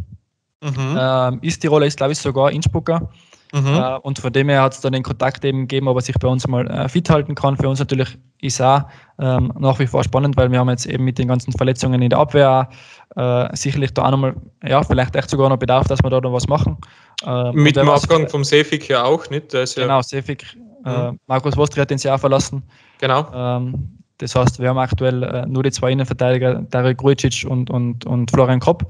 Mhm. 0.64 0.98
Ähm, 0.98 1.40
ist 1.42 1.60
Tiroler, 1.60 1.86
ist 1.86 1.98
glaube 1.98 2.14
ich 2.14 2.20
sogar 2.20 2.52
Innsbrucker. 2.52 3.10
Mhm. 3.54 3.68
Äh, 3.68 3.98
und 4.00 4.20
von 4.20 4.34
dem 4.34 4.50
her 4.50 4.62
hat 4.62 4.74
es 4.74 4.82
dann 4.82 4.94
den 4.94 5.04
Kontakt 5.04 5.46
eben 5.46 5.62
gegeben, 5.62 5.88
ob 5.88 5.98
er 5.98 6.02
sich 6.02 6.16
bei 6.20 6.28
uns 6.28 6.48
mal 6.48 6.70
äh, 6.70 6.90
fit 6.90 7.10
halten 7.10 7.36
kann. 7.36 7.56
Für 7.56 7.70
uns 7.70 7.80
natürlich 7.80 8.18
ist 8.42 8.62
auch 8.62 8.84
ähm, 9.20 9.54
nach 9.58 9.80
wie 9.80 9.88
vor 9.88 10.04
spannend, 10.04 10.36
weil 10.36 10.52
wir 10.52 10.60
haben 10.60 10.70
jetzt 10.70 10.86
eben 10.86 11.04
mit 11.04 11.18
den 11.18 11.28
ganzen 11.28 11.54
Verletzungen 11.54 12.02
in 12.02 12.10
der 12.10 12.20
Abwehr 12.20 12.70
äh, 13.16 13.56
sicherlich 13.56 13.94
da 13.94 14.06
auch 14.06 14.12
nochmal, 14.12 14.36
ja, 14.64 14.84
vielleicht 14.84 15.16
echt 15.16 15.30
sogar 15.30 15.50
noch 15.50 15.58
Bedarf, 15.58 15.88
dass 15.88 16.04
wir 16.04 16.10
da 16.10 16.20
noch 16.20 16.34
was 16.34 16.48
machen. 16.48 16.78
Ähm, 17.26 17.56
mit 17.56 17.76
dem 17.76 17.90
Abgang 17.90 18.28
vom 18.28 18.44
Sefik 18.44 18.90
ja 18.90 19.04
auch 19.04 19.30
nicht. 19.30 19.52
genau, 19.76 20.02
Sefik. 20.02 20.46
Äh, 20.86 21.12
mhm. 21.12 21.20
Markus 21.28 21.56
Wostri 21.58 21.80
hat 21.82 21.90
den 21.90 21.98
Jahr 21.98 22.20
verlassen. 22.20 22.62
Genau. 23.00 23.28
Ähm, 23.34 24.00
das 24.18 24.36
heißt, 24.36 24.60
wir 24.60 24.70
haben 24.70 24.78
aktuell 24.78 25.24
äh, 25.24 25.46
nur 25.46 25.64
die 25.64 25.72
zwei 25.72 25.92
Innenverteidiger, 25.92 26.66
Dario 26.70 26.96
Grujic 26.96 27.46
und, 27.50 27.70
und, 27.70 28.06
und 28.06 28.32
Florian 28.32 28.60
Kopp, 28.60 28.86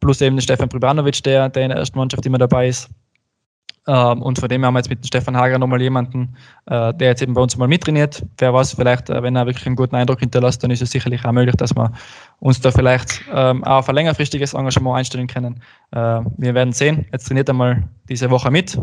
plus 0.00 0.20
eben 0.20 0.36
den 0.36 0.42
Stefan 0.42 0.68
Pribanovic, 0.68 1.22
der, 1.22 1.48
der 1.48 1.64
in 1.64 1.68
der 1.70 1.78
ersten 1.78 1.98
Mannschaft 1.98 2.24
immer 2.24 2.38
dabei 2.38 2.68
ist. 2.68 2.88
Ähm, 3.88 4.20
und 4.20 4.38
von 4.38 4.50
dem 4.50 4.64
haben 4.64 4.74
wir 4.74 4.80
jetzt 4.80 4.90
mit 4.90 5.04
Stefan 5.06 5.34
Hager 5.34 5.58
nochmal 5.58 5.80
jemanden, 5.80 6.36
äh, 6.66 6.92
der 6.92 7.08
jetzt 7.08 7.22
eben 7.22 7.32
bei 7.32 7.40
uns 7.40 7.56
mal 7.56 7.68
mittrainiert. 7.68 8.22
Wer 8.36 8.52
weiß, 8.52 8.74
vielleicht, 8.74 9.08
äh, 9.08 9.22
wenn 9.22 9.34
er 9.34 9.46
wirklich 9.46 9.66
einen 9.66 9.76
guten 9.76 9.96
Eindruck 9.96 10.20
hinterlässt, 10.20 10.62
dann 10.62 10.70
ist 10.70 10.82
es 10.82 10.90
sicherlich 10.90 11.24
auch 11.24 11.32
möglich, 11.32 11.56
dass 11.56 11.74
wir 11.74 11.90
uns 12.38 12.60
da 12.60 12.70
vielleicht 12.70 13.22
ähm, 13.32 13.64
auch 13.64 13.78
auf 13.78 13.88
ein 13.88 13.94
längerfristiges 13.94 14.52
Engagement 14.52 14.98
einstellen 14.98 15.26
können. 15.26 15.62
Äh, 15.92 16.20
wir 16.36 16.54
werden 16.54 16.74
sehen. 16.74 17.06
Jetzt 17.12 17.28
trainiert 17.28 17.48
er 17.48 17.54
mal 17.54 17.88
diese 18.10 18.28
Woche 18.30 18.50
mit. 18.50 18.78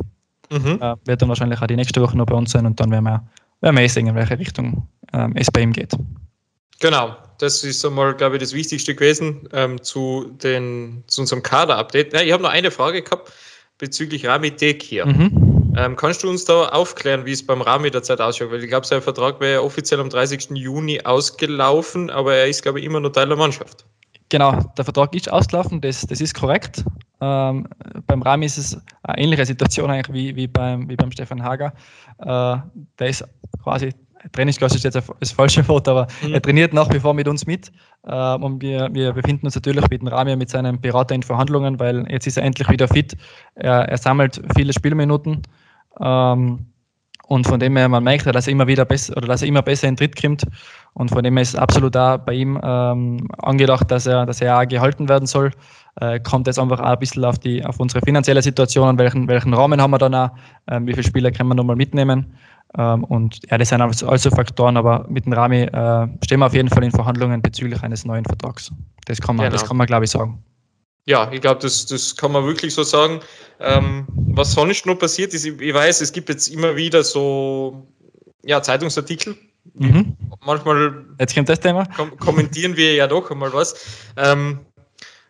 Mhm. 0.52 0.80
wird 1.06 1.20
dann 1.24 1.30
wahrscheinlich 1.30 1.60
auch 1.60 1.66
die 1.66 1.76
nächste 1.76 2.00
Woche 2.04 2.16
noch 2.16 2.28
bei 2.28 2.36
uns 2.36 2.52
sein 2.52 2.68
und 2.68 2.80
dann 2.80 2.92
werden 2.92 3.06
wir, 3.06 3.24
werden 3.62 3.76
wir 3.76 3.84
eh 3.84 3.88
sehen, 3.88 4.06
in 4.06 4.14
welche 4.14 4.38
Richtung 4.38 4.88
ähm, 5.12 5.34
es 5.36 5.50
bei 5.50 5.62
ihm 5.62 5.74
geht. 5.74 5.92
Genau, 6.80 7.16
das 7.40 7.64
ist 7.64 7.84
einmal, 7.84 8.14
glaube 8.14 8.36
ich, 8.36 8.44
das 8.44 8.54
Wichtigste 8.54 8.94
gewesen 8.94 9.50
ähm, 9.54 9.82
zu, 9.82 10.32
den, 10.44 11.04
zu 11.08 11.22
unserem 11.22 11.42
Kader-Update. 11.42 12.14
Ja, 12.14 12.22
ich 12.22 12.32
habe 12.32 12.44
noch 12.44 12.52
eine 12.52 12.70
Frage 12.70 13.02
gehabt 13.02 13.32
bezüglich 13.78 14.26
Rami 14.26 14.52
Tekir. 14.52 15.06
Mhm. 15.06 15.74
Ähm, 15.78 15.96
kannst 15.96 16.24
du 16.24 16.30
uns 16.30 16.46
da 16.46 16.70
aufklären, 16.70 17.26
wie 17.26 17.34
es 17.34 17.46
beim 17.46 17.62
Rami 17.62 17.92
derzeit 17.92 18.22
ausschaut? 18.22 18.52
Weil 18.52 18.64
ich 18.64 18.70
glaube, 18.70 18.86
sein 18.88 19.02
Vertrag 19.02 19.40
wäre 19.42 19.54
ja 19.54 19.60
offiziell 19.60 20.00
am 20.00 20.10
30. 20.10 20.52
Juni 20.54 21.02
ausgelaufen, 21.02 22.10
aber 22.10 22.36
er 22.36 22.48
ist, 22.48 22.64
glaube 22.64 22.80
ich, 22.80 22.86
immer 22.86 23.02
noch 23.02 23.10
Teil 23.10 23.28
der 23.28 23.38
Mannschaft. 23.38 23.86
Genau, 24.30 24.54
der 24.78 24.86
Vertrag 24.86 25.14
ist 25.14 25.32
ausgelaufen, 25.32 25.82
das, 25.82 26.02
das 26.02 26.22
ist 26.22 26.34
korrekt. 26.34 26.84
Ähm, 27.22 27.68
beim 28.08 28.22
Rami 28.22 28.46
ist 28.46 28.58
es 28.58 28.78
eine 29.04 29.18
ähnliche 29.18 29.46
Situation 29.46 29.90
eigentlich 29.92 30.14
wie, 30.14 30.36
wie, 30.36 30.48
beim, 30.48 30.90
wie 30.90 30.96
beim 30.96 31.12
Stefan 31.12 31.44
Hager. 31.44 31.74
Äh, 32.20 32.58
der 33.00 33.08
ist 33.08 33.24
quasi 33.62 33.94
Trainingsklasse 34.32 34.76
ist 34.76 34.84
jetzt 34.84 34.98
das 35.20 35.32
falsche 35.32 35.68
Wort, 35.68 35.88
aber 35.88 36.08
mhm. 36.22 36.34
er 36.34 36.42
trainiert 36.42 36.74
nach 36.74 36.92
wie 36.94 37.00
vor 37.00 37.14
mit 37.14 37.28
uns 37.28 37.46
mit. 37.46 37.72
Ähm, 38.08 38.44
und 38.44 38.62
wir, 38.62 38.90
wir 38.92 39.14
befinden 39.14 39.46
uns 39.46 39.56
natürlich 39.56 39.88
mit 39.90 40.02
dem 40.02 40.08
Rami, 40.08 40.36
mit 40.36 40.50
seinem 40.50 40.80
Berater 40.80 41.16
in 41.16 41.24
Verhandlungen, 41.24 41.80
weil 41.80 42.06
jetzt 42.10 42.28
ist 42.28 42.38
er 42.38 42.44
endlich 42.44 42.70
wieder 42.70 42.88
fit. 42.88 43.16
Er, 43.56 43.90
er 43.90 43.98
sammelt 43.98 44.42
viele 44.56 44.74
Spielminuten. 44.74 45.42
Ähm, 46.00 46.68
und 47.28 47.48
von 47.48 47.60
dem 47.60 47.76
her, 47.76 47.90
man 47.90 48.04
merkt, 48.04 48.28
dass 48.28 48.46
er 48.46 48.52
immer 48.52 48.68
wieder 48.68 48.86
besser 48.86 49.18
oder 49.18 49.28
dass 49.28 49.42
er 49.42 49.48
immer 49.48 49.64
besser 49.64 49.88
in 49.88 49.98
Tritt 49.98 50.20
kommt. 50.20 50.44
Und 50.94 51.10
von 51.10 51.24
dem 51.24 51.36
her 51.36 51.42
ist 51.42 51.58
absolut 51.58 51.98
auch 51.98 52.20
bei 52.20 52.34
ihm 52.34 52.60
ähm, 52.64 53.28
angedacht, 53.40 53.90
dass 53.90 54.06
er, 54.06 54.28
dass 54.28 54.42
er 54.42 54.60
auch 54.60 54.68
gehalten 54.68 55.10
werden 55.10 55.26
soll. 55.26 55.52
Äh, 56.00 56.20
kommt 56.20 56.46
jetzt 56.46 56.60
einfach 56.60 56.80
auch 56.80 56.86
ein 56.86 57.00
bisschen 57.00 57.26
auf, 57.26 57.40
die, 57.40 57.66
auf 57.66 57.80
unsere 57.80 58.06
finanzielle 58.06 58.42
Situation 58.42 58.88
an, 58.88 59.00
welchen, 59.00 59.28
welchen 59.28 59.54
Rahmen 59.54 59.82
haben 59.82 59.92
wir 59.92 59.98
dann 59.98 60.14
auch, 60.14 60.30
wie 60.68 60.92
viele 60.92 61.04
Spieler 61.04 61.32
können 61.32 61.50
wir 61.50 61.56
nochmal 61.56 61.76
mitnehmen. 61.76 62.36
Ähm, 62.78 63.04
und 63.06 63.40
ja, 63.50 63.58
das 63.58 63.70
sind 63.70 63.82
also, 63.82 64.30
Faktoren, 64.30 64.78
aber 64.78 65.06
mit 65.10 65.26
dem 65.26 65.34
Rami 65.34 65.64
äh, 65.64 66.08
stehen 66.24 66.40
wir 66.40 66.48
auf 66.48 66.54
jeden 66.54 66.70
Fall 66.70 66.84
in 66.84 66.92
Verhandlungen 66.92 67.42
bezüglich 67.42 67.82
eines 67.84 68.06
neuen 68.06 68.26
Vertrags. 68.26 68.72
Das 69.06 69.22
kann 69.22 69.36
man, 69.36 69.46
genau. 69.46 69.54
das 69.54 69.68
kann 69.68 69.78
man 69.78 69.88
glaube 69.88 70.06
ich, 70.06 70.12
sagen. 70.12 70.44
Ja, 71.08 71.32
ich 71.32 71.40
glaube, 71.40 71.62
das, 71.62 71.86
das 71.86 72.16
kann 72.16 72.32
man 72.32 72.46
wirklich 72.46 72.74
so 72.74 72.84
sagen. 72.84 73.20
Ähm, 73.60 74.08
was 74.16 74.54
sonst 74.54 74.86
noch 74.86 74.96
passiert 74.96 75.34
ist, 75.34 75.46
ich, 75.46 75.60
ich, 75.62 75.74
weiß, 75.74 76.02
es 76.02 76.12
gibt 76.12 76.30
jetzt 76.30 76.48
immer 76.48 76.76
wieder 76.76 77.04
so 77.04 77.88
ja, 78.44 78.62
Zeitungsartikel. 78.62 79.36
Mhm. 79.76 80.18
Manchmal 80.46 81.06
jetzt 81.20 81.36
kommt 81.36 81.50
das 81.50 81.60
Thema. 81.60 81.86
Kom 81.96 82.18
kommentieren 82.18 82.76
wir 82.76 82.96
ja 82.96 83.08
doch 83.08 83.30
einmal 83.32 83.54
was. 83.54 83.76
Ähm, 84.18 84.60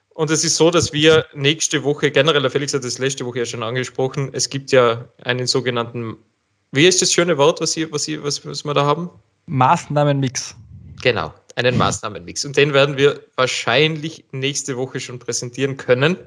und 0.10 0.32
es 0.32 0.46
ist 0.46 0.56
so, 0.56 0.72
dass 0.72 0.94
wir 0.94 1.26
nächste 1.34 1.84
Woche, 1.84 2.10
generell, 2.10 2.50
Felix 2.50 2.74
hat 2.74 2.86
das 2.86 3.00
letzte 3.00 3.26
Woche 3.26 3.40
ja 3.40 3.46
schon 3.46 3.64
angesprochen, 3.64 4.30
es 4.32 4.50
gibt 4.50 4.72
ja 4.72 5.10
einen 5.24 5.46
sogenannten 5.46 6.16
wie 6.72 6.88
ist 6.88 7.02
das 7.02 7.12
schöne 7.12 7.38
Wort, 7.38 7.62
was, 7.62 7.74
Sie, 7.74 7.92
was, 7.92 8.04
Sie, 8.04 8.22
was, 8.22 8.46
was 8.46 8.64
wir 8.64 8.74
da 8.74 8.86
haben? 8.86 9.10
Maßnahmenmix. 9.48 10.56
Genau. 11.02 11.34
einen 11.56 11.78
Maßnahmenmix. 11.78 12.46
Und 12.46 12.58
den 12.58 12.74
werden 12.74 12.98
wir 12.98 13.22
wahrscheinlich 13.36 14.26
nächste 14.32 14.76
Woche 14.78 15.00
schon 15.00 15.20
präsentieren 15.20 15.78
können. 15.78 16.18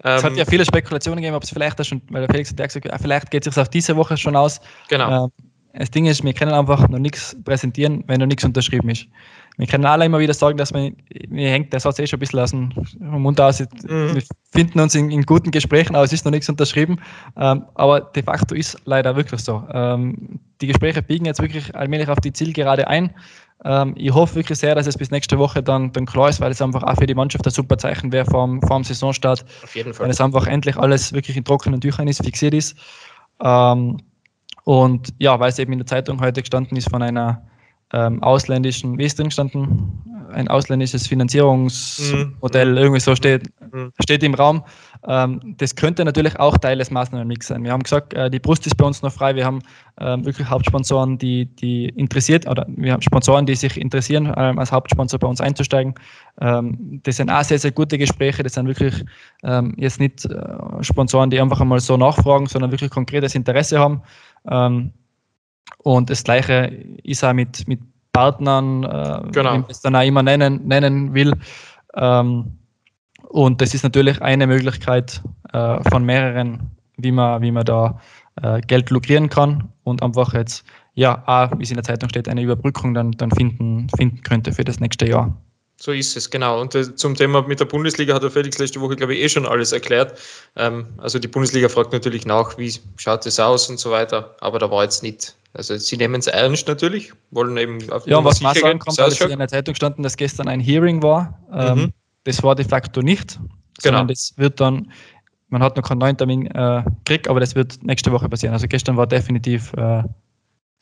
Es 0.00 0.22
hat 0.22 0.34
ja 0.36 0.42
ähm, 0.42 0.46
viele 0.48 0.64
Spekulationen 0.64 1.20
gegeben, 1.20 1.34
ob 1.34 1.42
es 1.42 1.50
vielleicht 1.50 1.84
schon, 1.84 2.00
weil 2.10 2.24
der 2.24 2.30
Felix 2.30 2.50
hat 2.50 2.60
ja 2.60 2.66
gesagt, 2.66 3.02
vielleicht 3.02 3.30
geht 3.30 3.46
es 3.46 3.54
sich 3.54 3.60
auf 3.60 3.68
diese 3.68 3.96
Woche 3.96 4.16
schon 4.16 4.36
aus. 4.36 4.60
Genau. 4.88 5.24
Ähm, 5.24 5.32
das 5.72 5.90
Ding 5.90 6.06
ist, 6.06 6.24
wir 6.24 6.32
können 6.32 6.52
einfach 6.52 6.88
noch 6.88 6.98
nichts 6.98 7.36
präsentieren, 7.44 8.04
wenn 8.06 8.20
noch 8.20 8.26
nichts 8.26 8.44
unterschrieben 8.44 8.88
ist. 8.90 9.06
Wir 9.58 9.66
können 9.66 9.84
alle 9.84 10.04
immer 10.04 10.20
wieder 10.20 10.34
sagen, 10.34 10.56
dass 10.56 10.72
man, 10.72 10.96
mir 11.28 11.50
hängt 11.50 11.72
der 11.72 11.80
Satz 11.80 11.98
eh 11.98 12.06
schon 12.06 12.18
ein 12.18 12.20
bisschen 12.20 12.38
aus 12.38 12.50
dem 12.52 12.70
Mund 13.00 13.40
aus. 13.40 13.58
Mhm. 13.60 14.14
Wir 14.14 14.22
finden 14.52 14.78
uns 14.78 14.94
in, 14.94 15.10
in, 15.10 15.22
guten 15.22 15.50
Gesprächen, 15.50 15.96
aber 15.96 16.04
es 16.04 16.12
ist 16.12 16.24
noch 16.24 16.30
nichts 16.30 16.48
unterschrieben. 16.48 17.00
Ähm, 17.36 17.64
aber 17.74 18.00
de 18.00 18.22
facto 18.22 18.54
ist 18.54 18.80
leider 18.84 19.16
wirklich 19.16 19.40
so. 19.40 19.64
Ähm, 19.72 20.38
die 20.60 20.68
Gespräche 20.68 21.02
biegen 21.02 21.24
jetzt 21.24 21.42
wirklich 21.42 21.74
allmählich 21.74 22.08
auf 22.08 22.20
die 22.20 22.32
Zielgerade 22.32 22.86
ein. 22.86 23.12
Ähm, 23.64 23.94
ich 23.96 24.14
hoffe 24.14 24.36
wirklich 24.36 24.60
sehr, 24.60 24.76
dass 24.76 24.86
es 24.86 24.96
bis 24.96 25.10
nächste 25.10 25.38
Woche 25.40 25.60
dann, 25.60 25.90
dann 25.90 26.06
klar 26.06 26.28
ist, 26.28 26.40
weil 26.40 26.52
es 26.52 26.62
einfach 26.62 26.84
auch 26.84 26.94
für 26.94 27.06
die 27.06 27.16
Mannschaft 27.16 27.44
ein 27.44 27.50
super 27.50 27.78
Zeichen 27.78 28.12
wäre 28.12 28.26
vor 28.26 28.46
dem, 28.46 28.62
vor 28.62 28.78
dem 28.78 28.84
Saisonstart. 28.84 29.44
Auf 29.64 29.74
jeden 29.74 29.92
Fall. 29.92 30.04
Wenn 30.04 30.12
es 30.12 30.20
einfach 30.20 30.46
endlich 30.46 30.76
alles 30.76 31.12
wirklich 31.12 31.36
in 31.36 31.44
trockenen 31.44 31.80
Tüchern 31.80 32.06
ist, 32.06 32.24
fixiert 32.24 32.54
ist. 32.54 32.76
Ähm, 33.42 33.96
und 34.62 35.14
ja, 35.18 35.40
weil 35.40 35.48
es 35.48 35.58
eben 35.58 35.72
in 35.72 35.80
der 35.80 35.86
Zeitung 35.86 36.20
heute 36.20 36.42
gestanden 36.42 36.76
ist 36.76 36.90
von 36.90 37.02
einer 37.02 37.42
ähm, 37.92 38.22
ausländischen, 38.22 38.98
wie 38.98 39.04
ist 39.04 39.18
drin 39.18 39.28
gestanden? 39.28 40.04
Ein 40.30 40.48
ausländisches 40.48 41.06
Finanzierungsmodell, 41.06 42.72
mhm. 42.72 42.76
irgendwie 42.76 43.00
so 43.00 43.14
steht, 43.16 43.48
mhm. 43.72 43.92
steht 44.02 44.22
im 44.22 44.34
Raum. 44.34 44.62
Ähm, 45.06 45.54
das 45.56 45.74
könnte 45.74 46.04
natürlich 46.04 46.38
auch 46.38 46.58
Teil 46.58 46.76
des 46.76 46.90
Maßnahmenmix 46.90 47.46
sein. 47.46 47.64
Wir 47.64 47.72
haben 47.72 47.82
gesagt, 47.82 48.12
äh, 48.12 48.30
die 48.30 48.38
Brust 48.38 48.66
ist 48.66 48.76
bei 48.76 48.84
uns 48.84 49.00
noch 49.00 49.12
frei. 49.12 49.34
Wir 49.36 49.46
haben 49.46 49.60
ähm, 49.98 50.26
wirklich 50.26 50.48
Hauptsponsoren, 50.50 51.16
die, 51.16 51.46
die 51.46 51.86
interessiert, 51.90 52.46
oder 52.46 52.66
wir 52.68 52.92
haben 52.92 53.00
Sponsoren, 53.00 53.46
die 53.46 53.54
sich 53.54 53.80
interessieren, 53.80 54.32
ähm, 54.36 54.58
als 54.58 54.70
Hauptsponsor 54.70 55.18
bei 55.18 55.26
uns 55.26 55.40
einzusteigen. 55.40 55.94
Ähm, 56.42 57.00
das 57.04 57.16
sind 57.16 57.30
auch 57.30 57.42
sehr, 57.42 57.58
sehr 57.58 57.72
gute 57.72 57.96
Gespräche. 57.96 58.42
Das 58.42 58.52
sind 58.52 58.66
wirklich 58.66 59.02
ähm, 59.44 59.74
jetzt 59.78 59.98
nicht 59.98 60.26
äh, 60.26 60.82
Sponsoren, 60.82 61.30
die 61.30 61.40
einfach 61.40 61.60
einmal 61.60 61.80
so 61.80 61.96
nachfragen, 61.96 62.46
sondern 62.46 62.70
wirklich 62.70 62.90
konkretes 62.90 63.34
Interesse 63.34 63.78
haben. 63.78 64.02
Und 65.78 66.10
das 66.10 66.24
Gleiche 66.24 66.72
ist 67.02 67.24
auch 67.24 67.32
mit, 67.32 67.66
mit 67.68 67.80
Partnern, 68.12 68.84
äh, 68.84 69.30
genau. 69.32 69.54
wie 69.54 69.58
man 69.58 69.64
es 69.68 69.80
dann 69.80 69.94
auch 69.94 70.02
immer 70.02 70.22
nennen, 70.22 70.66
nennen 70.66 71.14
will. 71.14 71.32
Ähm, 71.94 72.58
und 73.28 73.60
das 73.60 73.74
ist 73.74 73.82
natürlich 73.82 74.20
eine 74.22 74.46
Möglichkeit 74.46 75.22
äh, 75.52 75.78
von 75.90 76.04
mehreren, 76.04 76.70
wie 76.96 77.12
man, 77.12 77.42
wie 77.42 77.52
man 77.52 77.64
da 77.64 78.00
äh, 78.42 78.60
Geld 78.62 78.90
lukrieren 78.90 79.28
kann 79.28 79.68
und 79.84 80.02
einfach 80.02 80.32
jetzt, 80.34 80.64
ja, 80.94 81.22
auch, 81.26 81.56
wie 81.58 81.62
es 81.62 81.70
in 81.70 81.76
der 81.76 81.84
Zeitung 81.84 82.08
steht, 82.08 82.28
eine 82.28 82.42
Überbrückung 82.42 82.94
dann, 82.94 83.12
dann 83.12 83.30
finden, 83.30 83.88
finden 83.96 84.22
könnte 84.22 84.52
für 84.52 84.64
das 84.64 84.80
nächste 84.80 85.06
Jahr. 85.06 85.36
So 85.80 85.92
ist 85.92 86.16
es, 86.16 86.28
genau. 86.28 86.60
Und 86.60 86.74
äh, 86.74 86.96
zum 86.96 87.14
Thema 87.14 87.42
mit 87.42 87.60
der 87.60 87.66
Bundesliga 87.66 88.14
hat 88.14 88.24
der 88.24 88.32
Felix 88.32 88.58
letzte 88.58 88.80
Woche, 88.80 88.96
glaube 88.96 89.14
ich, 89.14 89.22
eh 89.22 89.28
schon 89.28 89.46
alles 89.46 89.70
erklärt. 89.70 90.18
Ähm, 90.56 90.86
also 90.96 91.20
die 91.20 91.28
Bundesliga 91.28 91.68
fragt 91.68 91.92
natürlich 91.92 92.26
nach, 92.26 92.58
wie 92.58 92.74
schaut 92.96 93.24
es 93.26 93.38
aus 93.38 93.70
und 93.70 93.78
so 93.78 93.92
weiter. 93.92 94.34
Aber 94.40 94.58
da 94.58 94.68
war 94.72 94.82
jetzt 94.82 95.04
nicht, 95.04 95.36
also 95.54 95.76
sie 95.76 95.96
nehmen 95.96 96.16
es 96.16 96.26
ernst 96.26 96.68
natürlich, 96.68 97.12
wollen 97.30 97.56
eben 97.56 97.90
auf 97.90 98.06
Ja, 98.06 98.18
und 98.18 98.24
was 98.24 98.40
man 98.40 98.54
sagen 98.54 98.78
kann, 98.78 98.94
es 98.98 99.20
in 99.20 99.38
der 99.38 99.48
Zeitung 99.48 99.74
standen, 99.74 100.02
dass 100.02 100.16
gestern 100.16 100.48
ein 100.48 100.60
Hearing 100.60 101.02
war. 101.02 101.38
Ähm, 101.52 101.78
mhm. 101.78 101.92
Das 102.24 102.42
war 102.42 102.54
de 102.54 102.64
facto 102.64 103.00
nicht, 103.00 103.40
sondern 103.80 104.06
genau. 104.06 104.12
das 104.12 104.34
wird 104.36 104.60
dann, 104.60 104.92
man 105.48 105.62
hat 105.62 105.76
noch 105.76 105.82
keinen 105.82 105.98
neuen 105.98 106.16
Termin 106.16 106.46
äh, 106.46 106.82
gekriegt, 107.04 107.28
aber 107.28 107.40
das 107.40 107.54
wird 107.54 107.82
nächste 107.82 108.12
Woche 108.12 108.28
passieren. 108.28 108.52
Also 108.52 108.68
gestern 108.68 108.96
war 108.96 109.06
definitiv 109.06 109.72
äh, 109.74 110.02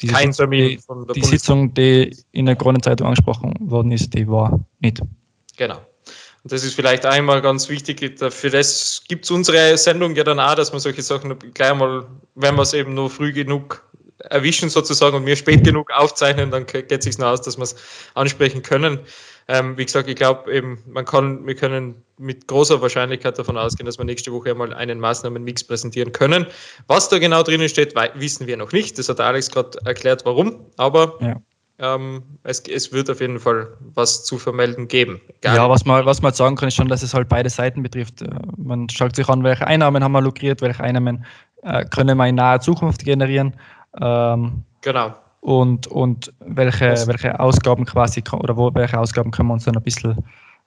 diese 0.01 0.13
Kein 0.13 0.33
Sitzung, 0.33 0.51
Termin 0.51 0.81
von 0.81 1.07
der 1.07 1.15
Die 1.15 1.23
Sitzung, 1.23 1.73
die 1.73 2.17
in 2.33 2.47
der 2.47 2.57
Kronenzeitung 2.57 3.07
angesprochen 3.07 3.55
worden 3.61 3.93
ist, 3.93 4.13
die 4.13 4.27
war 4.29 4.61
nicht. 4.81 5.01
Genau. 5.57 5.77
Und 6.43 6.53
das 6.53 6.63
ist 6.65 6.75
vielleicht 6.75 7.07
einmal 7.07 7.41
ganz 7.43 7.69
wichtig. 7.69 8.21
Für 8.31 8.51
das 8.51 9.03
gibt 9.09 9.25
es 9.25 9.31
unsere 9.31 9.77
Sendung 9.79 10.15
ja 10.15 10.23
dann 10.23 10.39
auch, 10.39 10.55
dass 10.55 10.71
man 10.71 10.81
solche 10.81 11.03
Sachen 11.03 11.37
gleich 11.55 11.75
mal, 11.75 12.07
wenn 12.35 12.55
wir 12.55 12.63
es 12.63 12.73
eben 12.73 12.95
nur 12.95 13.11
früh 13.11 13.33
genug 13.33 13.83
erwischen 14.19 14.69
sozusagen 14.69 15.17
und 15.17 15.27
wir 15.27 15.37
spät 15.37 15.65
genug 15.65 15.91
aufzeichnen, 15.93 16.51
dann 16.51 16.67
geht 16.67 16.91
es 16.91 17.05
sich 17.05 17.19
noch 17.19 17.29
aus, 17.29 17.43
dass 17.43 17.57
wir 17.57 17.65
es 17.65 17.77
ansprechen 18.15 18.63
können. 18.63 19.01
Ähm, 19.49 19.79
wie 19.79 19.85
gesagt, 19.85 20.09
ich 20.09 20.17
glaube 20.17 20.53
eben, 20.53 20.83
man 20.89 21.05
kann, 21.05 21.47
wir 21.47 21.55
können 21.55 22.03
mit 22.19 22.49
großer 22.49 22.81
Wahrscheinlichkeit 22.83 23.39
davon 23.39 23.57
ausgehen, 23.57 23.87
dass 23.87 23.99
wir 23.99 24.05
nächste 24.05 24.33
Woche 24.33 24.51
einmal 24.51 24.73
einen 24.75 24.99
Maßnahmenmix 24.99 25.65
präsentieren 25.65 26.13
können. 26.13 26.47
Was 26.89 27.09
da 27.09 27.19
genau 27.19 27.43
drinnen 27.43 27.69
steht, 27.69 27.95
wissen 28.15 28.47
wir 28.47 28.57
noch 28.57 28.73
nicht. 28.73 28.99
Das 28.99 29.09
hat 29.09 29.21
Alex 29.21 29.51
gerade 29.51 29.79
erklärt, 29.85 30.25
warum. 30.25 30.67
Aber 30.77 31.17
ja. 31.21 31.37
Ähm, 31.79 32.23
es, 32.43 32.61
es, 32.61 32.91
wird 32.91 33.11
auf 33.11 33.21
jeden 33.21 33.39
Fall 33.39 33.69
was 33.95 34.25
zu 34.25 34.39
vermelden 34.39 34.89
geben. 34.89 35.21
Egal. 35.43 35.57
Ja, 35.57 35.69
was 35.69 35.85
man, 35.85 36.07
was 36.07 36.23
man 36.23 36.33
sagen 36.33 36.57
kann, 36.57 36.69
ist 36.69 36.75
schon, 36.75 36.89
dass 36.89 37.03
es 37.03 37.13
halt 37.13 37.29
beide 37.29 37.51
Seiten 37.51 37.83
betrifft. 37.83 38.23
Äh, 38.23 38.31
man 38.57 38.89
schaut 38.89 39.15
sich 39.15 39.29
an, 39.29 39.45
welche 39.45 39.67
Einnahmen 39.67 40.03
haben 40.03 40.13
wir 40.13 40.23
lukriert, 40.23 40.63
welche 40.63 40.83
Einnahmen 40.83 41.27
äh, 41.63 41.85
können 41.85 42.17
wir 42.17 42.27
in 42.27 42.37
naher 42.37 42.61
Zukunft 42.61 43.05
generieren. 43.05 43.55
Ähm, 44.01 44.65
genau 44.83 45.15
und, 45.47 45.87
und 45.87 46.33
welche, 46.41 47.07
welche 47.07 47.39
Ausgaben 47.39 47.85
quasi 47.85 48.23
oder 48.33 48.57
wo, 48.57 48.75
welche 48.75 48.99
Ausgaben 48.99 49.31
können 49.31 49.49
wir 49.49 49.55
uns 49.55 49.65
dann 49.65 49.77
ein 49.77 49.83
bisschen. 49.83 50.17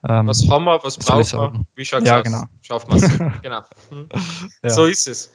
Ähm, 0.08 0.26
was 0.26 0.48
haben 0.48 0.64
wir, 0.64 0.82
was 0.82 0.96
brauchen 0.96 1.22
wir? 1.22 1.66
Wie 1.74 1.84
schaut 1.84 2.00
es 2.00 2.08
ja, 2.08 2.18
aus? 2.18 2.24
Genau. 2.24 2.44
Schaffen 2.62 2.90
wir 2.94 2.96
es. 2.96 3.18
genau. 3.42 3.60
Hm. 3.90 4.08
Ja. 4.62 4.70
So 4.70 4.86
ist 4.86 5.06
es. 5.06 5.30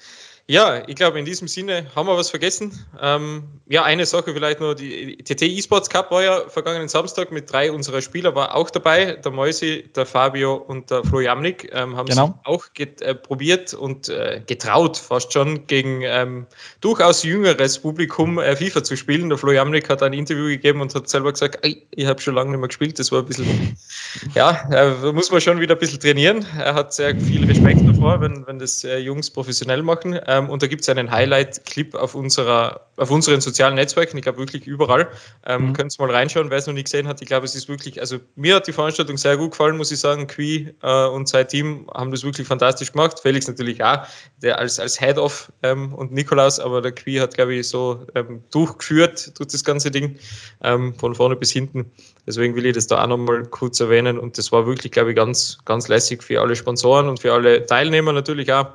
Ja, 0.47 0.87
ich 0.87 0.95
glaube, 0.95 1.17
in 1.17 1.25
diesem 1.25 1.47
Sinne 1.47 1.87
haben 1.95 2.07
wir 2.07 2.15
was 2.15 2.29
vergessen. 2.29 2.71
Ähm, 3.01 3.45
ja, 3.65 3.83
eine 3.83 4.05
Sache 4.05 4.31
vielleicht 4.31 4.59
nur, 4.59 4.75
die 4.75 5.17
TT 5.17 5.41
eSports 5.41 5.89
Cup 5.89 6.11
war 6.11 6.23
ja 6.23 6.47
vergangenen 6.49 6.87
Samstag 6.87 7.31
mit 7.31 7.51
drei 7.51 7.71
unserer 7.71 7.99
Spieler, 7.99 8.35
war 8.35 8.55
auch 8.55 8.69
dabei, 8.69 9.13
der 9.13 9.31
Mäusi, 9.31 9.89
der 9.95 10.05
Fabio 10.05 10.53
und 10.53 10.91
der 10.91 11.03
Flo 11.03 11.19
Jamnik, 11.19 11.71
ähm, 11.73 11.97
haben 11.97 12.05
genau. 12.05 12.39
es 12.43 12.45
auch 12.45 12.65
äh, 12.77 13.15
probiert 13.15 13.73
und 13.73 14.07
äh, 14.09 14.39
getraut, 14.45 14.97
fast 14.97 15.33
schon 15.33 15.65
gegen 15.65 16.03
ähm, 16.03 16.45
durchaus 16.79 17.23
jüngeres 17.23 17.79
Publikum 17.79 18.37
äh, 18.37 18.55
FIFA 18.55 18.83
zu 18.83 18.95
spielen. 18.95 19.29
Der 19.29 19.39
Flo 19.39 19.51
Jamnik 19.51 19.89
hat 19.89 20.03
ein 20.03 20.13
Interview 20.13 20.45
gegeben 20.45 20.79
und 20.79 20.93
hat 20.93 21.09
selber 21.09 21.31
gesagt, 21.31 21.67
ich 21.89 22.05
habe 22.05 22.21
schon 22.21 22.35
lange 22.35 22.51
nicht 22.51 22.59
mehr 22.59 22.67
gespielt, 22.67 22.99
das 22.99 23.11
war 23.11 23.23
ein 23.23 23.25
bisschen, 23.25 23.75
ja, 24.35 24.63
da 24.69 25.11
muss 25.11 25.31
man 25.31 25.41
schon 25.41 25.59
wieder 25.59 25.73
ein 25.73 25.79
bisschen 25.79 25.99
trainieren. 25.99 26.45
Er 26.59 26.75
hat 26.75 26.93
sehr 26.93 27.19
viel 27.19 27.45
Respekt 27.45 27.81
davor, 27.87 28.21
wenn, 28.21 28.45
wenn 28.45 28.59
das 28.59 28.83
äh, 28.83 28.99
Jungs 28.99 29.31
professionell 29.31 29.81
machen. 29.81 30.19
Ähm, 30.35 30.49
und 30.49 30.61
da 30.61 30.67
gibt 30.67 30.81
es 30.81 30.89
einen 30.89 31.11
Highlight-Clip 31.11 31.95
auf, 31.95 32.15
auf 32.15 33.11
unseren 33.11 33.41
sozialen 33.41 33.75
Netzwerken, 33.75 34.17
ich 34.17 34.23
glaube 34.23 34.39
wirklich 34.39 34.67
überall. 34.67 35.07
Ähm, 35.45 35.67
mhm. 35.67 35.73
Könnt 35.73 35.95
ihr 35.97 36.05
mal 36.05 36.13
reinschauen, 36.13 36.49
wer 36.49 36.57
es 36.57 36.67
noch 36.67 36.73
nicht 36.73 36.85
gesehen 36.85 37.07
hat. 37.07 37.21
Ich 37.21 37.27
glaube, 37.27 37.45
es 37.45 37.55
ist 37.55 37.69
wirklich, 37.69 37.99
also 37.99 38.17
mir 38.35 38.55
hat 38.55 38.67
die 38.67 38.73
Veranstaltung 38.73 39.17
sehr 39.17 39.37
gut 39.37 39.51
gefallen, 39.51 39.77
muss 39.77 39.91
ich 39.91 39.99
sagen. 39.99 40.27
Qui 40.27 40.73
äh, 40.81 41.05
und 41.07 41.27
sein 41.29 41.47
Team 41.47 41.89
haben 41.93 42.11
das 42.11 42.23
wirklich 42.23 42.47
fantastisch 42.47 42.91
gemacht. 42.91 43.19
Felix 43.19 43.47
natürlich 43.47 43.83
auch, 43.83 43.99
der 44.41 44.59
als, 44.59 44.79
als 44.79 44.99
Head-Off 44.99 45.51
ähm, 45.63 45.93
und 45.93 46.11
Nikolaus, 46.11 46.59
aber 46.59 46.81
der 46.81 46.91
Qui 46.91 47.17
hat, 47.17 47.33
glaube 47.33 47.55
ich, 47.55 47.67
so 47.67 48.05
ähm, 48.15 48.43
durchgeführt 48.51 49.37
durch 49.39 49.49
das 49.49 49.63
ganze 49.63 49.91
Ding, 49.91 50.17
ähm, 50.63 50.93
von 50.95 51.15
vorne 51.15 51.35
bis 51.35 51.51
hinten. 51.51 51.91
Deswegen 52.27 52.55
will 52.55 52.65
ich 52.65 52.73
das 52.73 52.87
da 52.87 53.03
auch 53.03 53.07
nochmal 53.07 53.43
kurz 53.45 53.79
erwähnen. 53.79 54.17
Und 54.17 54.37
das 54.37 54.51
war 54.51 54.65
wirklich, 54.65 54.91
glaube 54.91 55.11
ich, 55.11 55.15
ganz, 55.15 55.59
ganz 55.65 55.87
lässig 55.87 56.23
für 56.23 56.41
alle 56.41 56.55
Sponsoren 56.55 57.07
und 57.07 57.19
für 57.19 57.33
alle 57.33 57.65
Teilnehmer 57.65 58.13
natürlich 58.13 58.51
auch. 58.51 58.67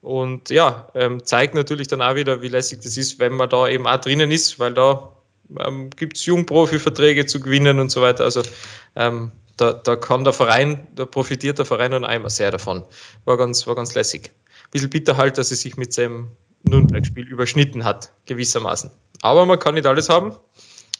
Und 0.00 0.50
ja, 0.50 0.88
ähm, 0.94 1.24
zeigt 1.24 1.54
natürlich 1.54 1.88
dann 1.88 2.02
auch 2.02 2.14
wieder, 2.14 2.40
wie 2.40 2.48
lässig 2.48 2.80
das 2.82 2.96
ist, 2.96 3.18
wenn 3.18 3.34
man 3.34 3.48
da 3.48 3.68
eben 3.68 3.86
auch 3.86 4.00
drinnen 4.00 4.30
ist, 4.30 4.58
weil 4.58 4.74
da 4.74 5.12
ähm, 5.58 5.90
gibt 5.90 6.16
es 6.16 6.26
Jungprofi-Verträge 6.26 7.26
zu 7.26 7.40
gewinnen 7.40 7.80
und 7.80 7.90
so 7.90 8.02
weiter. 8.02 8.24
Also 8.24 8.42
ähm, 8.96 9.32
da, 9.56 9.72
da 9.72 9.96
kann 9.96 10.24
der 10.24 10.32
Verein, 10.32 10.86
da 10.94 11.04
profitiert 11.04 11.58
der 11.58 11.64
Verein 11.64 11.90
dann 11.90 12.04
einmal 12.04 12.30
sehr 12.30 12.50
davon. 12.50 12.84
War 13.24 13.36
ganz, 13.36 13.66
war 13.66 13.74
ganz 13.74 13.94
lässig. 13.94 14.30
Ein 14.46 14.70
bisschen 14.70 14.90
bitter 14.90 15.16
halt, 15.16 15.36
dass 15.36 15.50
es 15.50 15.62
sich 15.62 15.76
mit 15.76 15.92
seinem 15.92 16.28
Nürnberg-Spiel 16.62 17.26
überschnitten 17.26 17.84
hat, 17.84 18.12
gewissermaßen. 18.26 18.90
Aber 19.22 19.46
man 19.46 19.58
kann 19.58 19.74
nicht 19.74 19.86
alles 19.86 20.08
haben. 20.08 20.36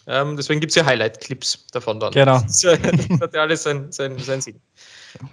Ähm, 0.07 0.37
deswegen 0.37 0.61
gibt 0.61 0.71
es 0.71 0.77
ja 0.77 0.87
Highlight-Clips 0.87 1.67
davon 1.73 2.01
dann. 2.01 2.13
Genau. 2.13 2.41
Das, 2.47 2.61
das 2.63 3.21
hat 3.21 3.35
ja 3.35 3.43
alles 3.43 3.63
seinen 3.63 3.93
sein, 3.93 4.19
sein 4.19 4.41
Sinn. 4.41 4.61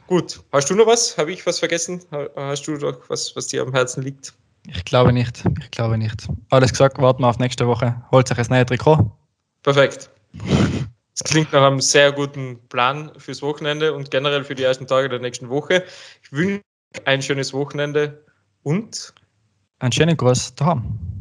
Gut, 0.08 0.42
hast 0.52 0.70
du 0.70 0.76
noch 0.76 0.88
was? 0.88 1.18
Habe 1.18 1.32
ich 1.32 1.46
was 1.46 1.60
vergessen? 1.60 2.02
Hast 2.36 2.68
du 2.68 2.74
noch 2.74 3.10
was, 3.10 3.36
was 3.36 3.48
dir 3.48 3.62
am 3.62 3.74
Herzen 3.74 4.04
liegt? 4.04 4.34
Ich 4.68 4.84
glaube 4.86 5.14
nicht. 5.14 5.44
Ich 5.60 5.72
glaube 5.72 5.98
nicht. 5.98 6.28
Alles 6.50 6.72
gesagt, 6.72 6.98
warten 7.00 7.22
wir 7.22 7.30
auf 7.30 7.40
nächste 7.40 7.68
Woche. 7.68 8.02
Holt 8.12 8.30
euch 8.32 8.38
das 8.38 8.50
neue 8.50 8.66
Trikot. 8.66 9.12
Perfekt. 9.64 10.10
Das 11.18 11.24
klingt 11.24 11.54
nach 11.54 11.66
einem 11.66 11.82
sehr 11.82 12.12
guten 12.12 12.60
Plan 12.68 13.12
fürs 13.18 13.42
Wochenende 13.42 13.94
und 13.94 14.12
generell 14.12 14.44
für 14.44 14.56
die 14.56 14.64
ersten 14.64 14.88
Tage 14.88 15.08
der 15.08 15.20
nächsten 15.20 15.50
Woche. 15.50 15.84
Ich 16.24 16.32
wünsche 16.32 16.62
ein 17.06 17.22
schönes 17.22 17.54
Wochenende 17.54 18.26
und 18.64 19.14
einen 19.80 19.92
schönen 19.92 20.18
Gruß 20.18 20.56
daheim. 20.56 21.15